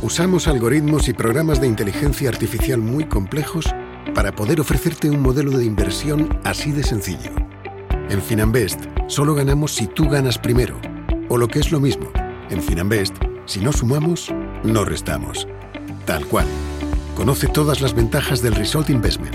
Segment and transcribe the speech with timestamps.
[0.00, 3.66] Usamos algoritmos y programas de inteligencia artificial muy complejos
[4.14, 7.32] para poder ofrecerte un modelo de inversión así de sencillo.
[8.08, 10.80] En Finanbest solo ganamos si tú ganas primero.
[11.28, 12.12] O lo que es lo mismo,
[12.48, 14.32] en Finanbest, si no sumamos,
[14.62, 15.48] no restamos.
[16.06, 16.46] Tal cual.
[17.16, 19.34] Conoce todas las ventajas del Result Investment.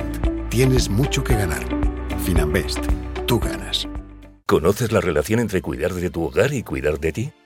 [0.50, 1.64] Tienes mucho que ganar.
[2.24, 2.80] Finanbest.
[3.28, 3.86] Tú ganas.
[4.46, 7.34] ¿Conoces la relación entre cuidar de tu hogar y cuidar de ti?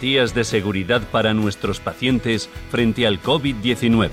[0.00, 4.08] de seguridad para nuestros pacientes frente al COVID-19.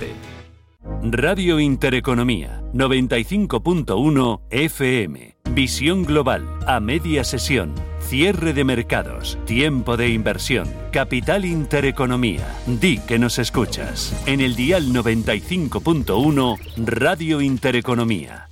[1.01, 5.37] Radio Intereconomía 95.1 FM.
[5.51, 12.45] Visión global, a media sesión, cierre de mercados, tiempo de inversión, capital intereconomía.
[12.65, 14.13] Di que nos escuchas.
[14.25, 18.46] En el dial 95.1 Radio Intereconomía.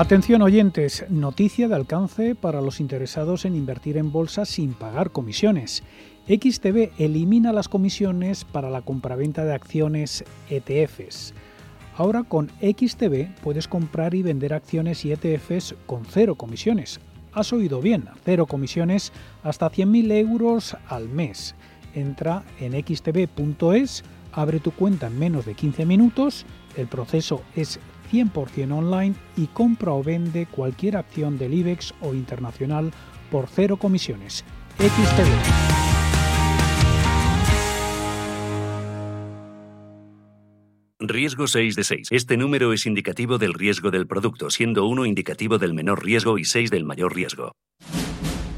[0.00, 5.82] Atención oyentes, noticia de alcance para los interesados en invertir en bolsa sin pagar comisiones.
[6.26, 11.34] XTB elimina las comisiones para la compraventa de acciones ETFs.
[11.98, 16.98] Ahora con XTB puedes comprar y vender acciones y ETFs con cero comisiones.
[17.34, 19.12] Has oído bien, cero comisiones
[19.42, 21.54] hasta 100.000 euros al mes.
[21.94, 24.02] Entra en xtb.es,
[24.32, 26.46] abre tu cuenta en menos de 15 minutos,
[26.78, 27.78] el proceso es
[28.10, 32.92] 100% online y compra o vende cualquier acción del IBEX o internacional
[33.30, 34.44] por cero comisiones.
[34.78, 35.80] XTB.
[41.02, 42.08] Riesgo 6 de 6.
[42.10, 46.44] Este número es indicativo del riesgo del producto, siendo 1 indicativo del menor riesgo y
[46.44, 47.52] 6 del mayor riesgo.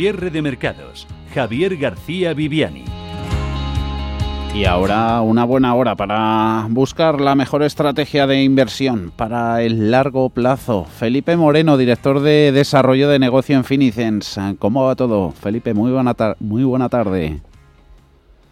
[0.00, 1.06] Cierre de mercados.
[1.34, 2.84] Javier García Viviani.
[4.54, 10.30] Y ahora una buena hora para buscar la mejor estrategia de inversión para el largo
[10.30, 10.86] plazo.
[10.86, 14.40] Felipe Moreno, director de desarrollo de negocio en Finicens.
[14.58, 15.32] ¿Cómo va todo?
[15.32, 17.42] Felipe, muy buena, muy buena tarde.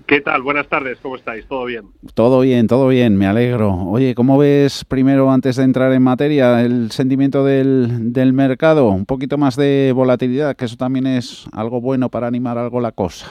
[0.09, 0.41] ¿Qué tal?
[0.41, 1.47] Buenas tardes, ¿cómo estáis?
[1.47, 1.85] ¿Todo bien?
[2.15, 3.75] Todo bien, todo bien, me alegro.
[3.75, 8.89] Oye, ¿cómo ves primero, antes de entrar en materia, el sentimiento del, del mercado?
[8.89, 12.93] Un poquito más de volatilidad, que eso también es algo bueno para animar algo la
[12.93, 13.31] cosa.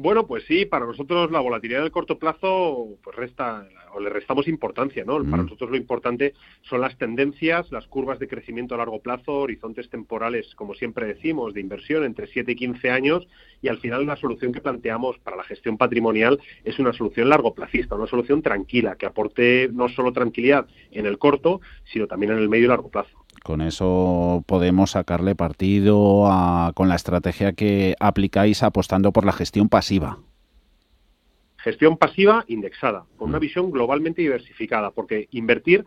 [0.00, 4.46] Bueno, pues sí, para nosotros la volatilidad del corto plazo pues resta o le restamos
[4.46, 5.24] importancia, ¿no?
[5.28, 9.90] Para nosotros lo importante son las tendencias, las curvas de crecimiento a largo plazo, horizontes
[9.90, 13.26] temporales, como siempre decimos, de inversión entre 7 y 15 años
[13.60, 17.52] y al final la solución que planteamos para la gestión patrimonial es una solución largo
[17.52, 21.60] plazista, una solución tranquila que aporte no solo tranquilidad en el corto,
[21.92, 23.18] sino también en el medio y largo plazo.
[23.48, 26.28] Con eso podemos sacarle partido
[26.74, 30.18] con la estrategia que aplicáis apostando por la gestión pasiva.
[31.56, 33.40] Gestión pasiva indexada, con una mm.
[33.40, 35.86] visión globalmente diversificada, porque invertir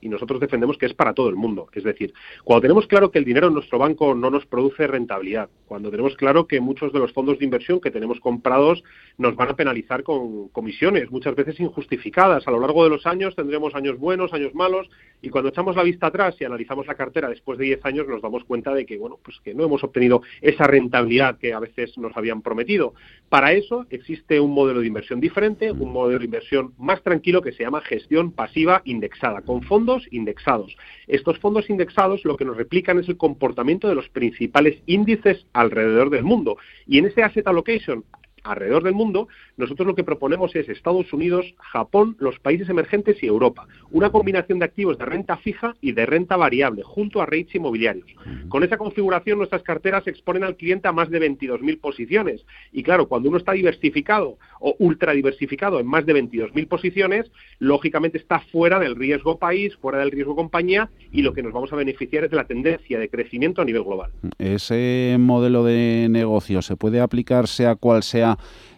[0.00, 1.68] y nosotros defendemos que es para todo el mundo.
[1.72, 2.12] Es decir,
[2.44, 6.16] cuando tenemos claro que el dinero en nuestro banco no nos produce rentabilidad, cuando tenemos
[6.16, 8.82] claro que muchos de los fondos de inversión que tenemos comprados
[9.18, 12.46] nos van a penalizar con comisiones, muchas veces injustificadas.
[12.46, 14.88] A lo largo de los años tendremos años buenos, años malos,
[15.22, 18.22] y cuando echamos la vista atrás y analizamos la cartera después de 10 años nos
[18.22, 21.96] damos cuenta de que, bueno, pues que no hemos obtenido esa rentabilidad que a veces
[21.98, 22.94] nos habían prometido.
[23.28, 27.52] Para eso existe un modelo de inversión diferente, un modelo de inversión más tranquilo que
[27.52, 30.76] se llama gestión pasiva indexada, con fondos indexados.
[31.06, 36.10] Estos fondos indexados lo que nos replican es el comportamiento de los principales índices alrededor
[36.10, 36.56] del mundo.
[36.86, 38.04] Y en ese asset allocation
[38.42, 43.26] alrededor del mundo, nosotros lo que proponemos es Estados Unidos, Japón, los países emergentes y
[43.26, 43.66] Europa.
[43.90, 48.06] Una combinación de activos de renta fija y de renta variable, junto a rates inmobiliarios.
[48.48, 52.44] Con esa configuración, nuestras carteras exponen al cliente a más de 22.000 posiciones.
[52.72, 58.18] Y claro, cuando uno está diversificado o ultra diversificado en más de 22.000 posiciones, lógicamente
[58.18, 61.76] está fuera del riesgo país, fuera del riesgo compañía y lo que nos vamos a
[61.76, 64.10] beneficiar es de la tendencia de crecimiento a nivel global.
[64.38, 68.29] Ese modelo de negocio se puede aplicar sea cual sea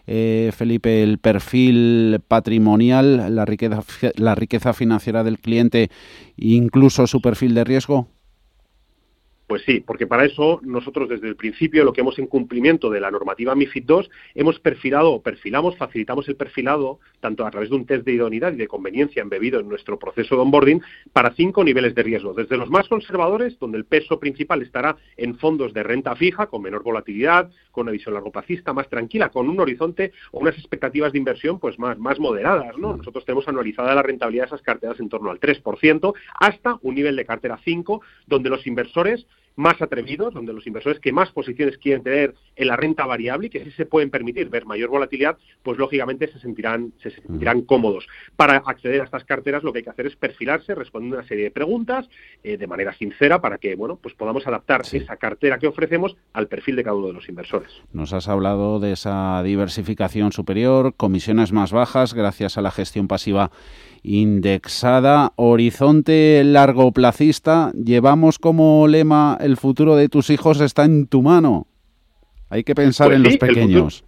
[0.07, 3.83] eh, Felipe, el perfil patrimonial, la riqueza,
[4.15, 5.89] la riqueza financiera del cliente,
[6.37, 8.07] incluso su perfil de riesgo?
[9.53, 12.99] Pues sí, porque para eso nosotros desde el principio lo que hemos en cumplimiento de
[12.99, 17.75] la normativa MIFID II hemos perfilado o perfilamos, facilitamos el perfilado tanto a través de
[17.75, 20.81] un test de idoneidad y de conveniencia embebido en nuestro proceso de onboarding
[21.13, 25.37] para cinco niveles de riesgo, desde los más conservadores, donde el peso principal estará en
[25.37, 29.59] fondos de renta fija con menor volatilidad, con una visión largoplacista más tranquila, con un
[29.59, 32.97] horizonte o unas expectativas de inversión pues más, más moderadas, ¿no?
[32.97, 37.15] Nosotros tenemos anualizada la rentabilidad de esas carteras en torno al 3% hasta un nivel
[37.15, 42.03] de cartera 5 donde los inversores más atrevidos, donde los inversores que más posiciones quieren
[42.03, 45.77] tener en la renta variable y que sí se pueden permitir ver mayor volatilidad, pues
[45.77, 48.07] lógicamente se sentirán, se sentirán cómodos.
[48.35, 51.45] Para acceder a estas carteras lo que hay que hacer es perfilarse, responder una serie
[51.45, 52.09] de preguntas
[52.43, 56.47] eh, de manera sincera para que bueno, pues podamos adaptar esa cartera que ofrecemos al
[56.47, 57.71] perfil de cada uno de los inversores.
[57.91, 63.51] Nos has hablado de esa diversificación superior, comisiones más bajas gracias a la gestión pasiva
[64.03, 67.71] indexada, horizonte largoplacista.
[67.71, 71.67] Llevamos como lema el futuro de tus hijos está en tu mano.
[72.49, 74.05] Hay que pensar pues en los pequeños.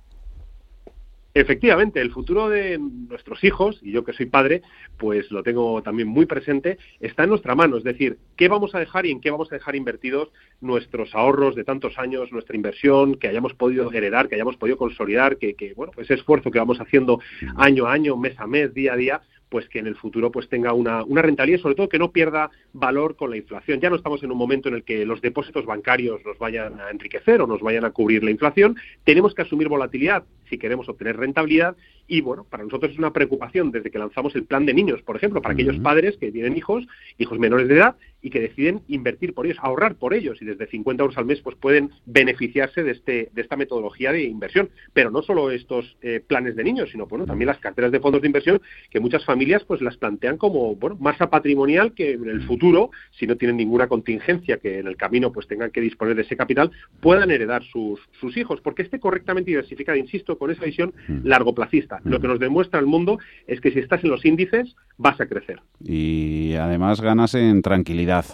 [1.34, 4.62] Efectivamente, el futuro de nuestros hijos, y yo que soy padre,
[4.98, 7.76] pues lo tengo también muy presente, está en nuestra mano.
[7.76, 11.56] Es decir, qué vamos a dejar y en qué vamos a dejar invertidos nuestros ahorros
[11.56, 15.74] de tantos años, nuestra inversión, que hayamos podido heredar, que hayamos podido consolidar, que, que
[15.74, 17.20] bueno, ese esfuerzo que vamos haciendo
[17.58, 19.22] año a año, mes a mes, día a día,
[19.56, 22.12] pues que en el futuro pues tenga una, una rentabilidad y sobre todo que no
[22.12, 23.80] pierda valor con la inflación.
[23.80, 26.90] Ya no estamos en un momento en el que los depósitos bancarios nos vayan a
[26.90, 28.76] enriquecer o nos vayan a cubrir la inflación.
[29.06, 33.72] Tenemos que asumir volatilidad si queremos obtener rentabilidad y bueno, para nosotros es una preocupación
[33.72, 36.86] desde que lanzamos el plan de niños, por ejemplo, para aquellos padres que tienen hijos,
[37.18, 40.68] hijos menores de edad y que deciden invertir por ellos, ahorrar por ellos y desde
[40.68, 44.70] 50 euros al mes pues pueden beneficiarse de, este, de esta metodología de inversión.
[44.94, 48.22] Pero no solo estos eh, planes de niños, sino bueno, también las carteras de fondos
[48.22, 52.42] de inversión que muchas familias pues las plantean como bueno, masa patrimonial que en el
[52.44, 56.24] futuro, si no tienen ninguna contingencia que en el camino pues tengan que disponer de
[56.24, 56.72] ese capital,
[57.02, 60.94] puedan heredar sus, sus hijos, porque esté correctamente diversificado, insisto, con esa visión
[61.24, 61.95] largoplacista.
[62.04, 65.28] Lo que nos demuestra el mundo es que si estás en los índices vas a
[65.28, 65.62] crecer.
[65.80, 68.26] Y además ganas en tranquilidad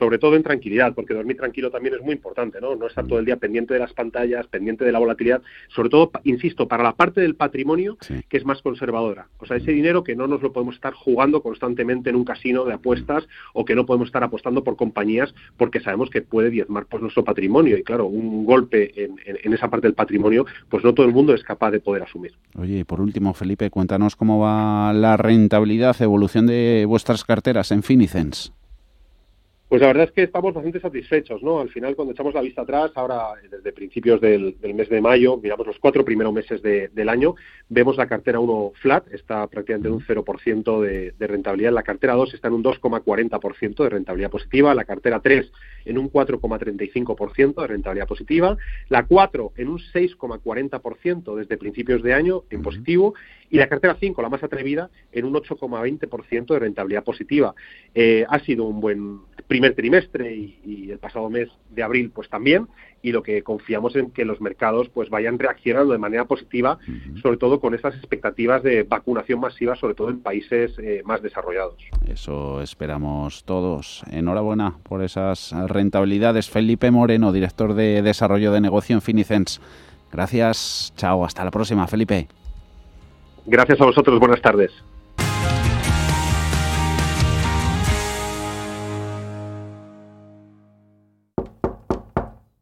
[0.00, 2.74] sobre todo en tranquilidad, porque dormir tranquilo también es muy importante, ¿no?
[2.74, 6.10] No estar todo el día pendiente de las pantallas, pendiente de la volatilidad, sobre todo,
[6.24, 7.98] insisto, para la parte del patrimonio
[8.28, 9.28] que es más conservadora.
[9.38, 12.64] O sea, ese dinero que no nos lo podemos estar jugando constantemente en un casino
[12.64, 16.86] de apuestas o que no podemos estar apostando por compañías porque sabemos que puede diezmar
[16.86, 17.76] pues, nuestro patrimonio.
[17.76, 21.34] Y claro, un golpe en, en esa parte del patrimonio, pues no todo el mundo
[21.34, 22.32] es capaz de poder asumir.
[22.58, 27.82] Oye, y por último, Felipe, cuéntanos cómo va la rentabilidad, evolución de vuestras carteras en
[27.82, 28.54] Finicens.
[29.70, 31.60] Pues la verdad es que estamos bastante satisfechos, ¿no?
[31.60, 35.64] Al final, cuando echamos la vista atrás, ahora desde principios del, mes de mayo, miramos
[35.64, 37.36] los cuatro primeros meses del año,
[37.68, 42.14] vemos la cartera 1 flat, está prácticamente en un 0% de, de, rentabilidad, la cartera
[42.14, 45.52] 2 está en un 2,40% de rentabilidad positiva, la cartera 3
[45.84, 48.56] en un 4,35% de rentabilidad positiva,
[48.88, 53.14] la 4 en un 6,40% desde principios de año en positivo.
[53.52, 57.52] Y la cartera 5, la más atrevida, en un 8,20% de rentabilidad positiva.
[57.94, 62.66] Eh, ha sido un buen primer trimestre y, el pasado mes de abril pues también.
[63.02, 66.78] Y lo que confiamos en que los mercados pues vayan reaccionando de manera positiva
[67.22, 71.76] sobre todo con estas expectativas de vacunación masiva sobre todo en países eh, más desarrollados.
[72.06, 74.02] Eso esperamos todos.
[74.10, 76.50] Enhorabuena por esas rentabilidades.
[76.50, 79.60] Felipe Moreno director de desarrollo de negocio en Finicens.
[80.12, 80.92] Gracias.
[80.96, 81.24] Chao.
[81.24, 82.26] Hasta la próxima Felipe.
[83.46, 84.18] Gracias a vosotros.
[84.18, 84.72] Buenas tardes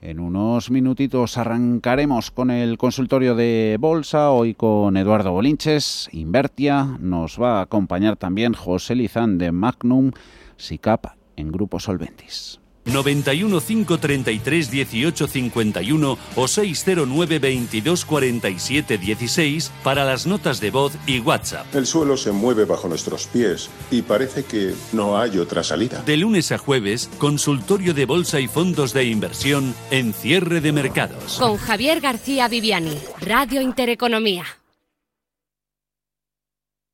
[0.00, 7.42] En unos minutitos arrancaremos con el consultorio de bolsa, hoy con Eduardo Bolinches, Invertia, nos
[7.42, 10.12] va a acompañar también José Lizán de Magnum,
[10.56, 12.57] SICAP en Grupo Solventis.
[12.88, 21.20] 91 533 18 51 o 609 22 47 16 para las notas de voz y
[21.20, 21.66] WhatsApp.
[21.74, 26.02] El suelo se mueve bajo nuestros pies y parece que no hay otra salida.
[26.02, 31.38] De lunes a jueves, consultorio de bolsa y fondos de inversión en cierre de mercados.
[31.38, 34.44] Con Javier García Viviani, Radio Intereconomía.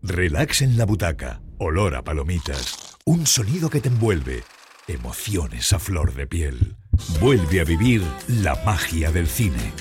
[0.03, 4.45] Relax en la butaca, olor a palomitas, un sonido que te envuelve
[4.87, 6.77] Emociones a flor de piel.
[7.19, 9.73] Vuelve a vivir la magia del cine.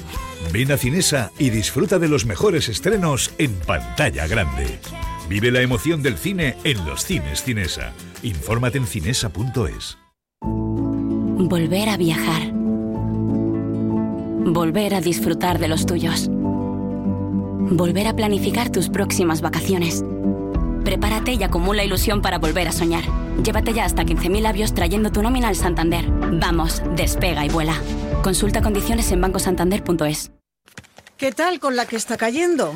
[0.53, 4.79] Ven a Cinesa y disfruta de los mejores estrenos en pantalla grande.
[5.27, 7.91] Vive la emoción del cine en los cines Cinesa.
[8.21, 9.97] Infórmate en cinesa.es.
[10.41, 12.53] Volver a viajar.
[14.45, 16.29] Volver a disfrutar de los tuyos.
[16.29, 20.01] Volver a planificar tus próximas vacaciones.
[20.85, 23.03] Prepárate y acumula ilusión para volver a soñar.
[23.41, 26.05] Llévate ya hasta 15.000 labios trayendo tu nómina al Santander.
[26.09, 27.75] Vamos, despega y vuela.
[28.21, 30.31] Consulta condiciones en bancosantander.es.
[31.17, 32.73] ¿Qué tal con la que está cayendo?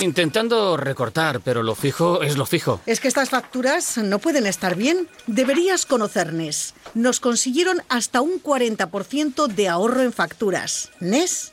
[0.00, 2.80] intentando recortar, pero lo fijo es lo fijo.
[2.84, 5.08] Es que estas facturas no pueden estar bien.
[5.26, 6.74] Deberías conocer NES.
[6.94, 10.90] Nos consiguieron hasta un 40% de ahorro en facturas.
[11.00, 11.52] NES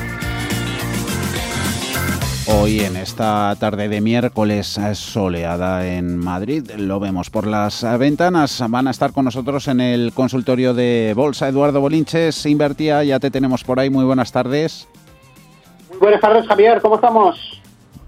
[2.47, 8.63] Hoy en esta tarde de miércoles soleada en Madrid, lo vemos por las ventanas.
[8.67, 13.29] Van a estar con nosotros en el consultorio de Bolsa Eduardo Bolinches, Invertía, ya te
[13.29, 13.91] tenemos por ahí.
[13.91, 14.87] Muy buenas tardes.
[15.89, 17.61] Muy buenas tardes, Javier, ¿cómo estamos?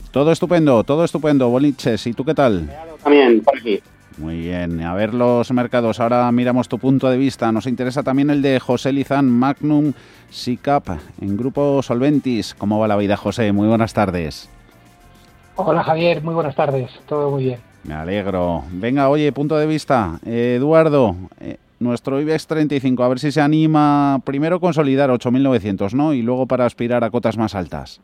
[0.10, 2.08] Todo estupendo, todo estupendo, Bolinches.
[2.08, 2.70] ¿Y tú qué tal?
[3.04, 3.82] También, por aquí.
[4.17, 6.00] Muy bien, a ver los mercados.
[6.00, 7.51] Ahora miramos tu punto de vista.
[7.51, 9.93] Nos interesa también el de José Lizán, Magnum
[10.29, 10.89] SICAP,
[11.20, 12.53] en Grupo Solventis.
[12.53, 13.51] ¿Cómo va la vida, José?
[13.51, 14.50] Muy buenas tardes.
[15.55, 16.24] Hola, Javier.
[16.24, 16.91] Muy buenas tardes.
[17.08, 17.60] Todo muy bien.
[17.84, 18.63] Me alegro.
[18.72, 20.20] Venga, oye, punto de vista.
[20.25, 26.13] Eduardo, eh, nuestro IBEX 35, a ver si se anima primero a consolidar 8.900, ¿no?
[26.13, 28.00] Y luego para aspirar a cotas más altas.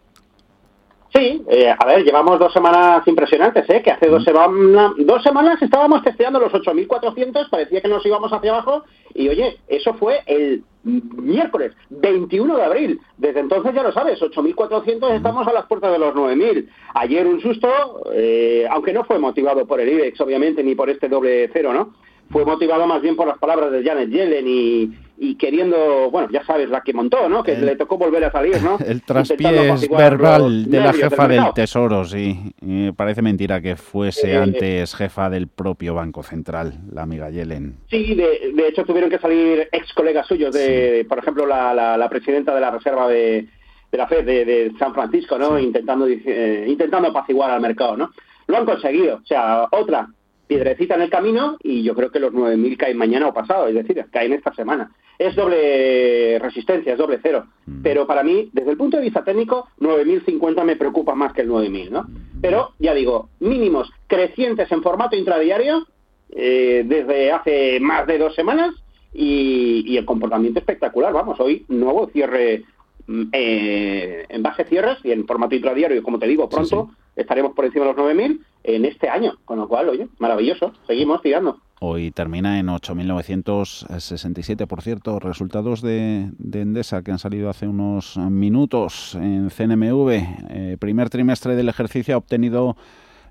[1.13, 3.81] Sí, eh, a ver, llevamos dos semanas impresionantes, ¿eh?
[3.81, 8.51] Que hace dos, semanas, dos semanas estábamos testeando los 8.400, parecía que nos íbamos hacia
[8.51, 8.83] abajo,
[9.15, 13.01] y oye, eso fue el miércoles 21 de abril.
[13.17, 16.69] Desde entonces ya lo sabes, 8.400 estamos a las puertas de los 9.000.
[16.93, 17.69] Ayer un susto,
[18.13, 21.95] eh, aunque no fue motivado por el IBEX, obviamente, ni por este doble cero, ¿no?
[22.29, 26.45] Fue motivado más bien por las palabras de Janet Yellen y, y queriendo, bueno, ya
[26.45, 27.43] sabes, la que montó, ¿no?
[27.43, 28.77] Que le tocó volver a salir, ¿no?
[28.85, 32.53] El traspiés verbal de la jefa del, Tesoro, sí.
[32.61, 37.75] Y parece mentira que fuese eh, antes jefa del propio Banco Central, la amiga Yellen.
[37.89, 42.09] Sí, de, de hecho tuvieron que salir ex colegas suyos, de, por ejemplo, la, la,
[42.09, 43.45] presidenta de la Reserva de,
[43.91, 45.59] de la Fed de, San Francisco, ¿no?
[45.59, 48.11] Intentando, eh, intentando apaciguar al mercado, ¿no?
[48.47, 49.17] Lo han conseguido.
[49.17, 50.07] O sea, otra
[50.47, 53.75] piedrecita en el camino y yo creo que los 9.000 caen mañana o pasado, es
[53.75, 54.89] decir, caen esta semana.
[55.19, 57.45] Es doble resistencia, es doble cero.
[57.65, 57.81] Mm.
[57.83, 61.49] Pero para mí, desde el punto de vista técnico, 9.050 me preocupa más que el
[61.49, 62.03] 9.000, ¿no?
[62.03, 62.41] Mm.
[62.41, 65.85] Pero ya digo, mínimos crecientes en formato intradiario, 9.050
[66.31, 68.73] eh, desde hace más de dos semanas
[69.13, 71.11] y, el comportamiento espectacular.
[71.11, 72.63] Vamos, hoy nuevo cierre
[73.07, 77.53] mm, eh, en base cierres y en formato intradiario y como te digo, pronto estaremos
[77.53, 81.57] por encima de los 9.000 en este año, con lo cual, oye, maravilloso, seguimos tirando.
[81.81, 89.15] Hoy termina en 8.967, por cierto, resultados de, Endesa que han salido hace unos minutos
[89.15, 90.09] en CNMV.
[90.49, 92.75] Eh, primer trimestre del ejercicio ha obtenido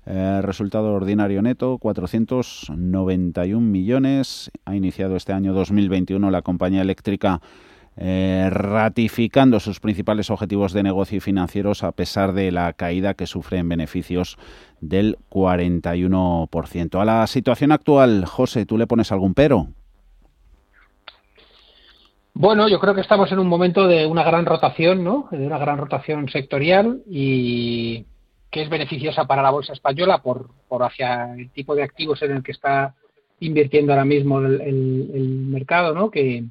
[0.07, 4.49] eh, resultado ordinario neto, 491 millones.
[4.65, 7.41] Ha iniciado este año 2021 la compañía eléctrica
[8.01, 13.27] eh, ratificando sus principales objetivos de negocio y financieros a pesar de la caída que
[13.27, 14.37] sufre en beneficios
[14.79, 17.01] del 41%.
[17.01, 19.67] A la situación actual, José, ¿tú le pones algún pero?
[22.33, 25.27] Bueno, yo creo que estamos en un momento de una gran rotación, ¿no?
[25.29, 28.05] De una gran rotación sectorial y
[28.49, 32.31] que es beneficiosa para la bolsa española por, por hacia el tipo de activos en
[32.31, 32.95] el que está
[33.41, 36.09] invirtiendo ahora mismo el, el mercado, ¿no?
[36.09, 36.45] Que,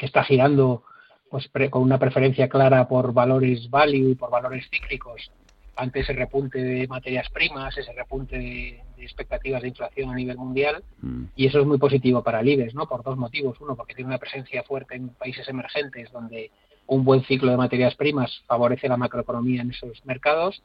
[0.00, 0.82] que está girando
[1.28, 5.30] pues con una preferencia clara por valores value y por valores cíclicos
[5.76, 10.82] ante ese repunte de materias primas, ese repunte de, expectativas de inflación a nivel mundial,
[11.00, 11.24] mm.
[11.36, 12.86] y eso es muy positivo para el IBEX, ¿no?
[12.86, 13.58] Por dos motivos.
[13.60, 16.50] Uno, porque tiene una presencia fuerte en países emergentes donde
[16.86, 20.62] un buen ciclo de materias primas favorece la macroeconomía en esos mercados,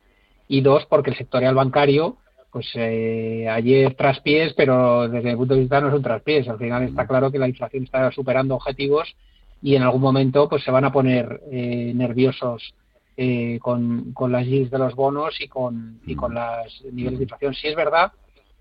[0.48, 2.18] y dos, porque el sectorial bancario,
[2.56, 6.48] pues eh, ayer traspiés, pero desde el punto de vista no es un traspiés.
[6.48, 9.14] Al final está claro que la inflación está superando objetivos
[9.62, 12.74] y en algún momento pues se van a poner eh, nerviosos
[13.18, 17.24] eh, con, con, las yields de los bonos y con, y con los niveles de
[17.26, 17.54] inflación.
[17.56, 18.14] Sí es verdad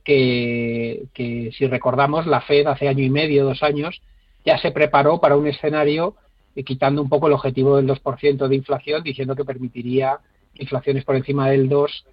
[0.03, 4.03] que, que si recordamos, la Fed hace año y medio, dos años,
[4.45, 6.17] ya se preparó para un escenario
[6.57, 10.19] eh, quitando un poco el objetivo del 2% de inflación, diciendo que permitiría
[10.57, 12.07] inflaciones por encima del 2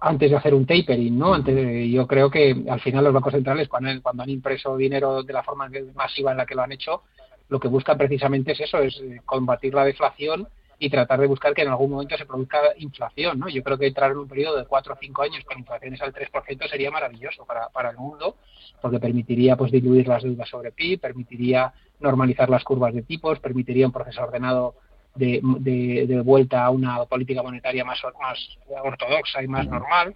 [0.00, 1.34] antes de hacer un tapering, ¿no?
[1.34, 5.32] Antes, yo creo que al final los bancos centrales cuando, cuando han impreso dinero de
[5.32, 7.02] la forma masiva en la que lo han hecho,
[7.48, 11.54] lo que buscan precisamente es eso, es eh, combatir la deflación y tratar de buscar
[11.54, 13.48] que en algún momento se produzca inflación, ¿no?
[13.48, 16.12] Yo creo que entrar en un periodo de cuatro o cinco años con inflaciones al
[16.12, 18.36] 3% sería maravilloso para, para el mundo,
[18.80, 23.86] porque permitiría pues diluir las deudas sobre PIB, permitiría normalizar las curvas de tipos, permitiría
[23.86, 24.74] un proceso ordenado
[25.14, 30.14] de, de, vuelta a una política monetaria más, más ortodoxa y más normal,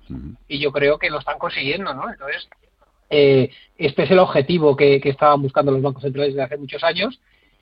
[0.49, 2.11] y yo creo que lo están consiguiendo, ¿no?
[2.11, 2.49] Entonces,
[3.11, 7.21] eh, este es el objetivo que, estaban buscando los bancos centrales desde hace muchos años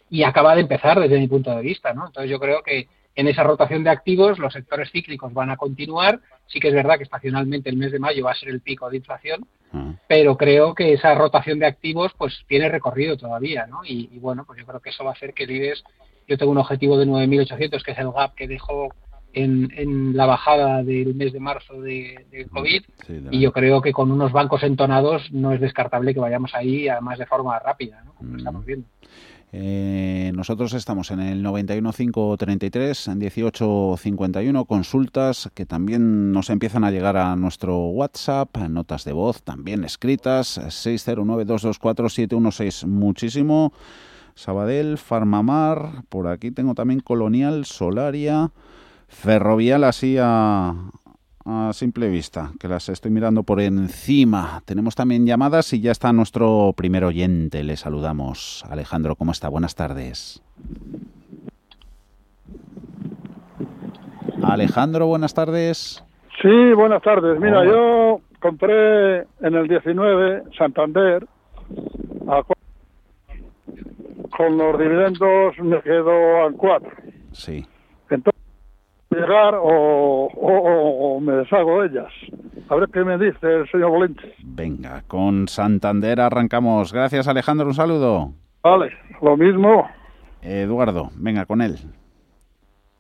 [0.09, 1.92] y acaba de empezar desde mi punto de vista.
[1.92, 2.07] ¿no?
[2.07, 6.20] Entonces yo creo que en esa rotación de activos los sectores cíclicos van a continuar.
[6.47, 8.90] Sí que es verdad que estacionalmente el mes de mayo va a ser el pico
[8.90, 9.94] de inflación, ah.
[10.09, 13.66] pero creo que esa rotación de activos pues tiene recorrido todavía.
[13.66, 13.81] ¿no?
[13.85, 15.85] Y, bueno, pues yo creo que eso va a hacer que el IBEX,
[16.26, 18.88] yo tengo un objetivo de 9.800 que es el gap que dejó
[19.32, 22.84] en, la bajada del mes de marzo de, COVID
[23.30, 27.18] y yo creo que con unos bancos entonados no es descartable que vayamos ahí además
[27.18, 28.14] de forma rápida, ¿no?
[28.14, 28.87] como estamos viendo.
[29.56, 37.16] Eh, nosotros estamos en el 91533, en 1851, consultas que también nos empiezan a llegar
[37.16, 42.84] a nuestro WhatsApp, notas de voz también escritas, 609224716.
[42.88, 43.72] Muchísimo.
[44.35, 48.51] Sabadell, Farmamar, por aquí tengo también Colonial, Solaria,
[49.09, 50.75] Ferrovial así a,
[51.73, 54.62] simple vista, que las estoy mirando por encima.
[54.64, 57.62] Tenemos también llamadas y ya está nuestro primer oyente.
[57.62, 58.64] Le saludamos.
[58.68, 59.49] Alejandro, ¿cómo está?
[59.49, 60.42] Buenas tardes.
[64.42, 66.03] Alejandro, buenas tardes.
[66.42, 67.38] Sí, buenas tardes.
[67.40, 71.27] Mira, yo compré en el 19 Santander
[74.37, 76.90] con los dividendos me quedo al 4.
[77.33, 77.64] Sí.
[78.11, 78.40] Entonces,
[79.11, 82.12] llegar o, me deshago de ellas.
[82.68, 84.11] A ver qué me dice el señor.
[84.42, 86.92] Venga, con Santander arrancamos.
[86.92, 88.33] Gracias Alejandro, un saludo.
[88.62, 89.88] Vale, lo mismo.
[90.42, 91.77] Eduardo, venga con él.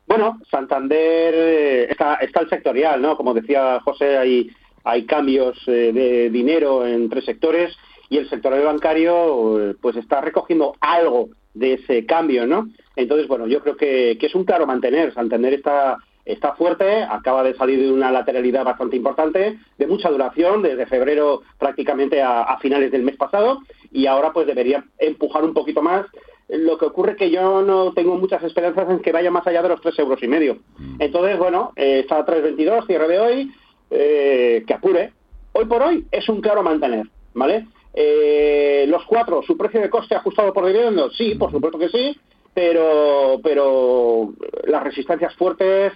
[0.06, 3.16] Bueno, Santander eh, está, está el sectorial, ¿no?
[3.16, 4.50] Como decía José, hay,
[4.84, 7.74] hay cambios eh, de dinero en tres sectores
[8.08, 12.68] y el sector bancario pues está recogiendo algo de ese cambio, ¿no?
[12.96, 15.14] Entonces, bueno, yo creo que, es un claro mantener.
[15.14, 20.62] Santander está, está fuerte, acaba de salir de una lateralidad bastante importante, de mucha duración,
[20.62, 23.60] desde febrero prácticamente a, finales del mes pasado,
[23.92, 26.06] y ahora pues debería empujar un poquito más.
[26.48, 29.62] Lo que ocurre es que yo no tengo muchas esperanzas en que vaya más allá
[29.62, 30.58] de los tres euros y medio.
[30.76, 30.96] Mm.
[31.00, 33.52] Entonces, bueno, eh, está a 3.22, cierre de hoy,
[33.90, 35.12] eh, que apure.
[35.52, 37.66] Hoy por hoy es un claro mantener, ¿vale?
[37.94, 41.16] Eh, los cuatro, ¿su precio de coste ajustado por dividendos?
[41.16, 42.18] Sí, por supuesto que sí,
[42.52, 44.32] pero, pero
[44.66, 45.92] las resistencias fuertes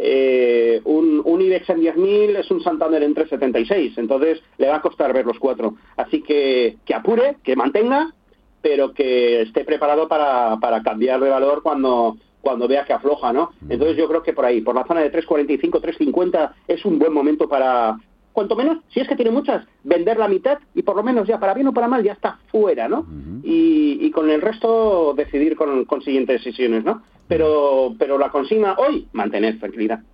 [0.00, 4.80] eh, un, un, IBEX en 10.000 es un Santander en 3.76, entonces le va a
[4.80, 5.74] costar ver los cuatro.
[5.96, 8.14] Así que que apure, que mantenga,
[8.62, 13.50] pero que esté preparado para, para cambiar de valor cuando cuando vea que afloja, ¿no?
[13.68, 17.12] Entonces yo creo que por ahí, por la zona de 3.45, 3.50 es un buen
[17.12, 17.96] momento para,
[18.38, 21.40] cuanto menos, si es que tiene muchas, vender la mitad y por lo menos ya
[21.40, 23.04] para bien o para mal ya está fuera, ¿no?
[23.42, 27.02] y, y, con el resto decidir con, con siguientes decisiones, ¿no?
[27.26, 30.04] Pero, pero la consigna hoy, mantener tranquilidad.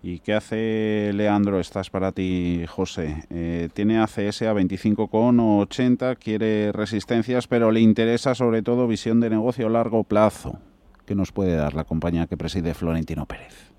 [0.00, 1.58] ¿Y qué hace Leandro?
[1.58, 3.24] Estás para ti, José.
[3.30, 9.66] Eh, tiene ACS a 25,80, quiere resistencias, pero le interesa sobre todo visión de negocio
[9.66, 10.60] a largo plazo.
[11.04, 13.71] ¿Qué nos puede dar la compañía que preside Florentino Pérez?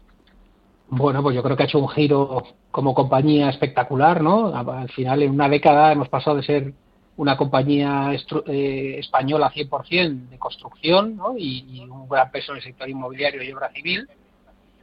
[0.95, 4.55] Bueno, pues yo creo que ha hecho un giro como compañía espectacular, ¿no?
[4.55, 6.73] Al final, en una década hemos pasado de ser
[7.17, 8.11] una compañía
[8.45, 11.35] eh, española 100% de construcción ¿no?
[11.35, 14.07] y, un gran peso en el sector inmobiliario y obra civil,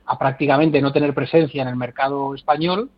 [0.06, 2.90] a prácticamente no tener presencia en el mercado español,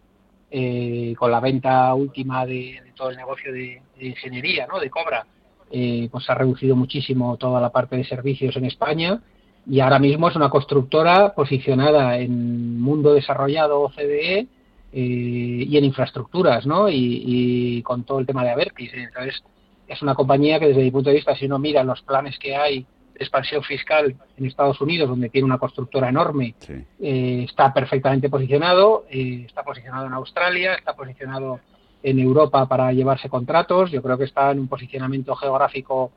[0.51, 4.81] eh, con la venta última de, todo el negocio de, ingeniería, ¿no?
[4.81, 5.27] de Cobra,
[5.71, 9.21] eh, pues ha reducido muchísimo toda la parte de servicios en España
[9.67, 14.49] y ahora mismo es una constructora posicionada en mundo desarrollado OCDE eh,
[14.93, 16.89] y en infraestructuras, ¿no?
[16.91, 18.93] Y, con todo el tema de Avertis.
[18.95, 19.43] Entonces,
[19.87, 22.57] es una compañía que desde mi punto de vista, si uno mira los planes que
[22.57, 26.55] hay de expansión fiscal en Estados Unidos, donde tiene una constructora enorme,
[27.01, 31.61] eh, está perfectamente posicionado, eh, está posicionado en Australia, está posicionado
[32.03, 36.11] en Europa para llevarse contratos, yo creo que está en un posicionamiento geográfico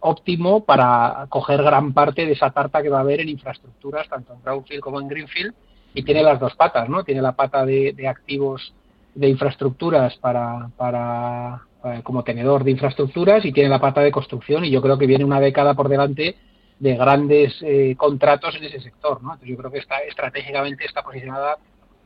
[0.00, 4.34] óptimo para coger gran parte de esa tarta que va a haber en infraestructuras, tanto
[4.34, 5.54] en Brownfield como en Greenfield,
[5.94, 7.04] y tiene las dos patas, ¿no?
[7.04, 8.74] Tiene la pata de, activos
[9.14, 14.64] de infraestructuras para, para, eh, como tenedor de infraestructuras y tiene la pata de construcción
[14.64, 16.36] y yo creo que viene una década por delante
[16.78, 19.32] de grandes eh, contratos en ese sector, ¿no?
[19.32, 21.56] Entonces yo creo que está estratégicamente está posicionada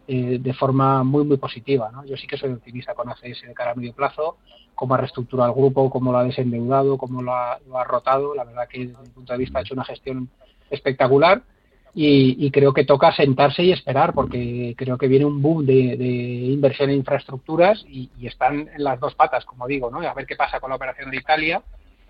[0.06, 2.04] eh, de forma muy muy positiva, ¿no?
[2.04, 4.38] Yo sí que soy optimista con ACS de cara a medio plazo
[4.74, 8.34] cómo ha reestructurado el grupo, cómo lo ha desendeudado, cómo lo ha, rotado.
[8.34, 10.28] La verdad que desde mi punto de vista ha hecho una gestión
[10.70, 11.42] espectacular
[11.94, 16.90] y, creo que toca sentarse y esperar porque creo que viene un boom de, inversión
[16.90, 20.00] en infraestructuras y, están en las dos patas, como digo, ¿no?
[20.00, 21.62] A ver qué pasa con la operación de Italia,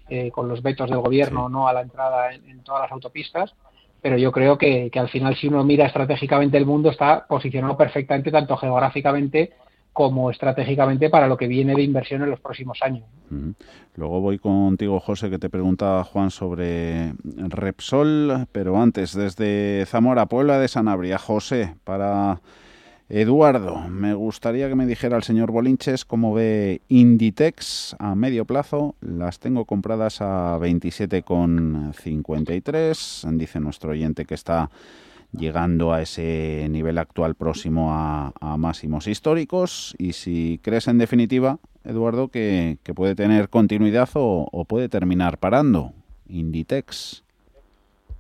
[0.09, 3.55] eh, con los vetos del gobierno no a la entrada en, todas las autopistas
[4.03, 7.77] pero yo creo que, que, al final si uno mira estratégicamente el mundo está posicionado
[7.77, 9.53] perfectamente tanto geográficamente
[9.93, 13.05] como estratégicamente para lo que viene de inversión en los próximos años.
[13.95, 20.59] Luego voy contigo, José, que te pregunta Juan sobre Repsol, pero antes, desde Zamora, Puebla
[20.59, 22.41] de Sanabria, José, para
[23.15, 28.95] Eduardo, me gustaría que me dijera el señor Bolinches cómo ve Inditex a medio plazo.
[29.03, 33.37] Las tengo compradas a 27,53.
[33.37, 34.71] Dice nuestro oyente que está
[35.31, 42.29] llegando a ese nivel actual próximo a, máximos históricos y si crees en definitiva, Eduardo,
[42.29, 45.93] que, puede tener continuidad o, puede terminar parando.
[46.31, 47.23] Inditex.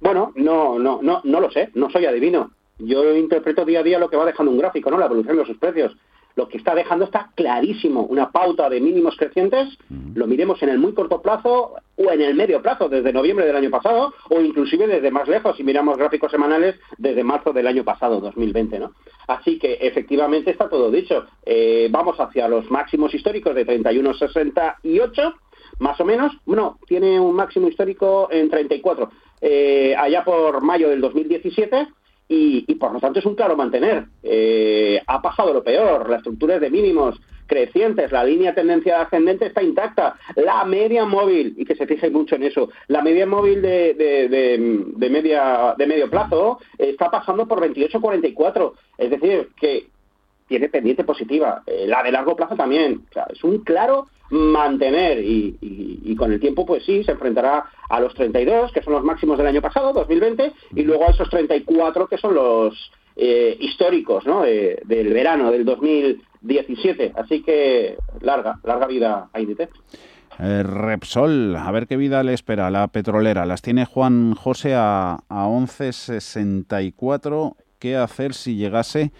[0.02, 2.50] Bueno, no, no, no, no lo sé, no soy adivino.
[2.84, 4.98] Yo interpreto día a día lo que va dejando un gráfico, ¿no?
[4.98, 5.96] La evolución de sus precios
[6.34, 9.68] lo que está dejando está clarísimo, una pauta de mínimos crecientes,
[10.14, 13.56] lo miremos en el muy corto plazo o en el medio plazo, desde noviembre del
[13.56, 17.84] año pasado, o inclusive desde más lejos, si miramos gráficos semanales, desde marzo del año
[17.84, 18.92] pasado, 2020, ¿no?
[19.26, 21.26] Así que efectivamente está todo dicho.
[21.44, 25.34] Eh, vamos hacia los máximos históricos de 31,68,
[25.78, 26.32] más o menos.
[26.46, 29.10] Bueno, tiene un máximo histórico en 34.
[29.40, 31.88] Eh, allá por mayo del 2017
[32.34, 34.06] y, por lo tanto es un claro mantener.
[34.22, 39.46] Eh, ha pasado lo peor, la estructura es de mínimos crecientes, la línea tendencia ascendente
[39.46, 43.60] está intacta, la media móvil, y que se fije mucho en eso, la media móvil
[43.60, 49.88] de, de, media, de medio plazo está pasando por 28,44, es decir, que
[50.52, 56.30] tiene pendiente positiva, eh, la de largo plazo también, es un claro mantener y, con
[56.30, 59.62] el tiempo pues sí, se enfrentará a los 32, que son los máximos del año
[59.62, 64.42] pasado, 2020, y luego a esos 34 que son los eh, históricos ¿no?
[64.42, 67.14] del verano del 2017.
[67.16, 69.72] Así que larga, larga vida a Inditex.
[70.38, 73.46] Eh, Repsol, a ver qué vida le espera la petrolera.
[73.46, 77.54] Las tiene Juan José a, a 11.64.
[77.78, 79.12] ¿Qué hacer si llegase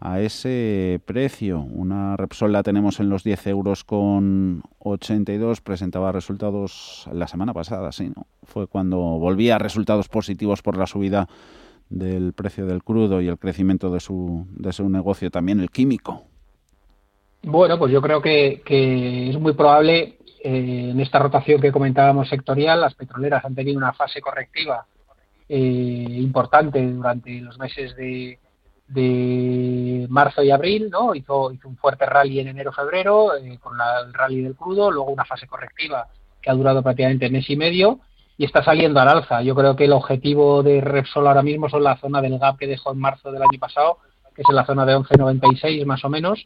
[0.00, 1.60] a ese precio.
[1.60, 7.92] Una Repsol la tenemos en los 10 euros con 82, presentaba resultados la semana pasada,
[7.92, 8.26] sí, ¿no?
[8.44, 11.28] Fue cuando volvía a resultados positivos por la subida
[11.88, 16.24] del precio del crudo y el crecimiento de su, de su negocio, también el químico.
[17.42, 18.62] Bueno, pues yo creo que,
[19.30, 23.92] es muy probable eh, en esta rotación que comentábamos sectorial, las petroleras han tenido una
[23.92, 24.84] fase correctiva
[25.48, 28.40] eh, importante durante los meses de,
[28.88, 31.14] de marzo y abril, ¿no?
[31.14, 35.24] Hizo, hizo un fuerte rally en enero-febrero eh, con el rally del crudo, luego una
[35.24, 36.06] fase correctiva
[36.40, 38.00] que ha durado prácticamente mes y medio
[38.38, 39.42] y está saliendo al alza.
[39.42, 42.66] Yo creo que el objetivo de Repsol ahora mismo son la zona del gap que
[42.66, 43.98] dejó en marzo del año pasado,
[44.34, 46.40] que es en la zona de 11.96 más o menos.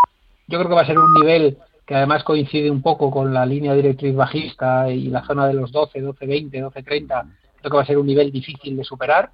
[0.46, 3.44] Yo creo que va a ser un nivel que además coincide un poco con la
[3.44, 7.24] línea directriz bajista y la zona de los 12, 12.20, 12.30.
[7.58, 9.30] Creo que va a ser un nivel difícil de superar.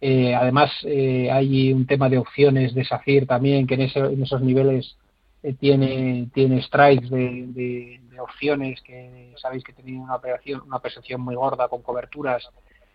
[0.00, 3.82] Eh, además, eh, hay un tema de opciones de SACIR también, que en,
[4.22, 4.96] esos niveles
[5.42, 11.34] eh, tiene, tiene strikes de, opciones que sabéis que tenían una operación, una percepción muy
[11.34, 12.46] gorda con coberturas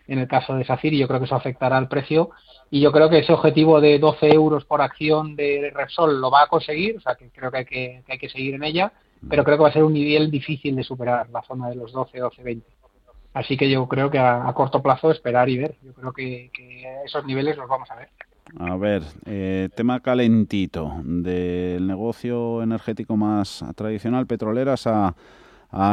[0.06, 2.30] en el caso de SACIR y yo creo que eso afectará al precio
[2.70, 6.44] y yo creo que ese objetivo de 12 euros por acción de Repsol lo va
[6.44, 8.92] a conseguir, o sea que creo que hay que, hay que seguir en ella,
[9.28, 11.90] pero creo que va a ser un nivel difícil de superar la zona de los
[11.90, 12.66] 12, 12, 20.
[13.36, 15.76] Así que yo creo que a, corto plazo esperar y ver.
[15.82, 16.50] Yo creo que,
[17.04, 18.08] esos niveles los vamos a ver.
[18.58, 25.14] A ver, eh, tema calentito del negocio energético más tradicional, petroleras a,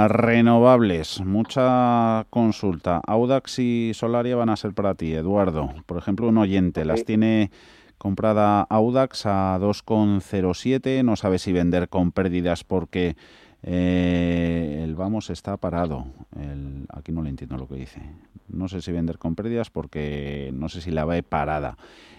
[0.07, 1.19] renovables.
[1.19, 3.01] Mucha consulta.
[3.05, 5.73] Audax y Solaria van a ser para ti, Eduardo.
[5.85, 7.51] Por ejemplo, un oyente las tiene
[7.97, 11.03] comprada Audax a 2,07.
[11.03, 13.17] No sabe si vender con pérdidas porque
[13.63, 16.05] eh, el vamos está parado.
[16.39, 18.01] El, aquí no le entiendo lo que dice.
[18.49, 21.77] No sé si vender con pérdidas porque no sé si la ve parada.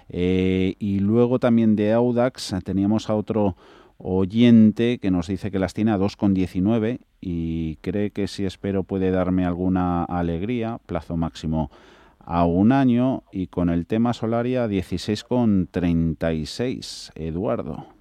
[0.08, 3.56] Eh, y luego también de Audax teníamos a otro
[3.98, 9.10] oyente que nos dice que las tiene a 2,19 y cree que si espero puede
[9.10, 11.70] darme alguna alegría, plazo máximo
[12.18, 17.12] a un año y con el tema Solaria 16,36.
[17.14, 17.93] Eduardo.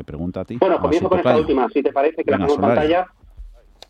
[0.00, 0.56] Te pregunta a ti.
[0.58, 3.06] Bueno, comienzo con esta última, si te parece que la tengo en pantalla.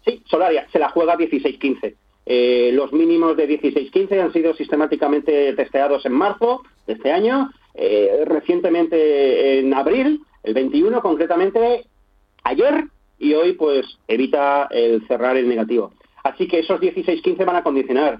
[0.05, 1.94] Sí, Solaria, se la juega 16-15.
[2.27, 8.25] Eh, los mínimos de 16-15 han sido sistemáticamente testeados en marzo de este año, eh,
[8.27, 11.85] recientemente en abril, el 21 concretamente,
[12.42, 12.87] ayer,
[13.20, 15.92] y hoy pues evita el cerrar el negativo.
[16.25, 18.18] Así que esos 16-15 van a condicionar.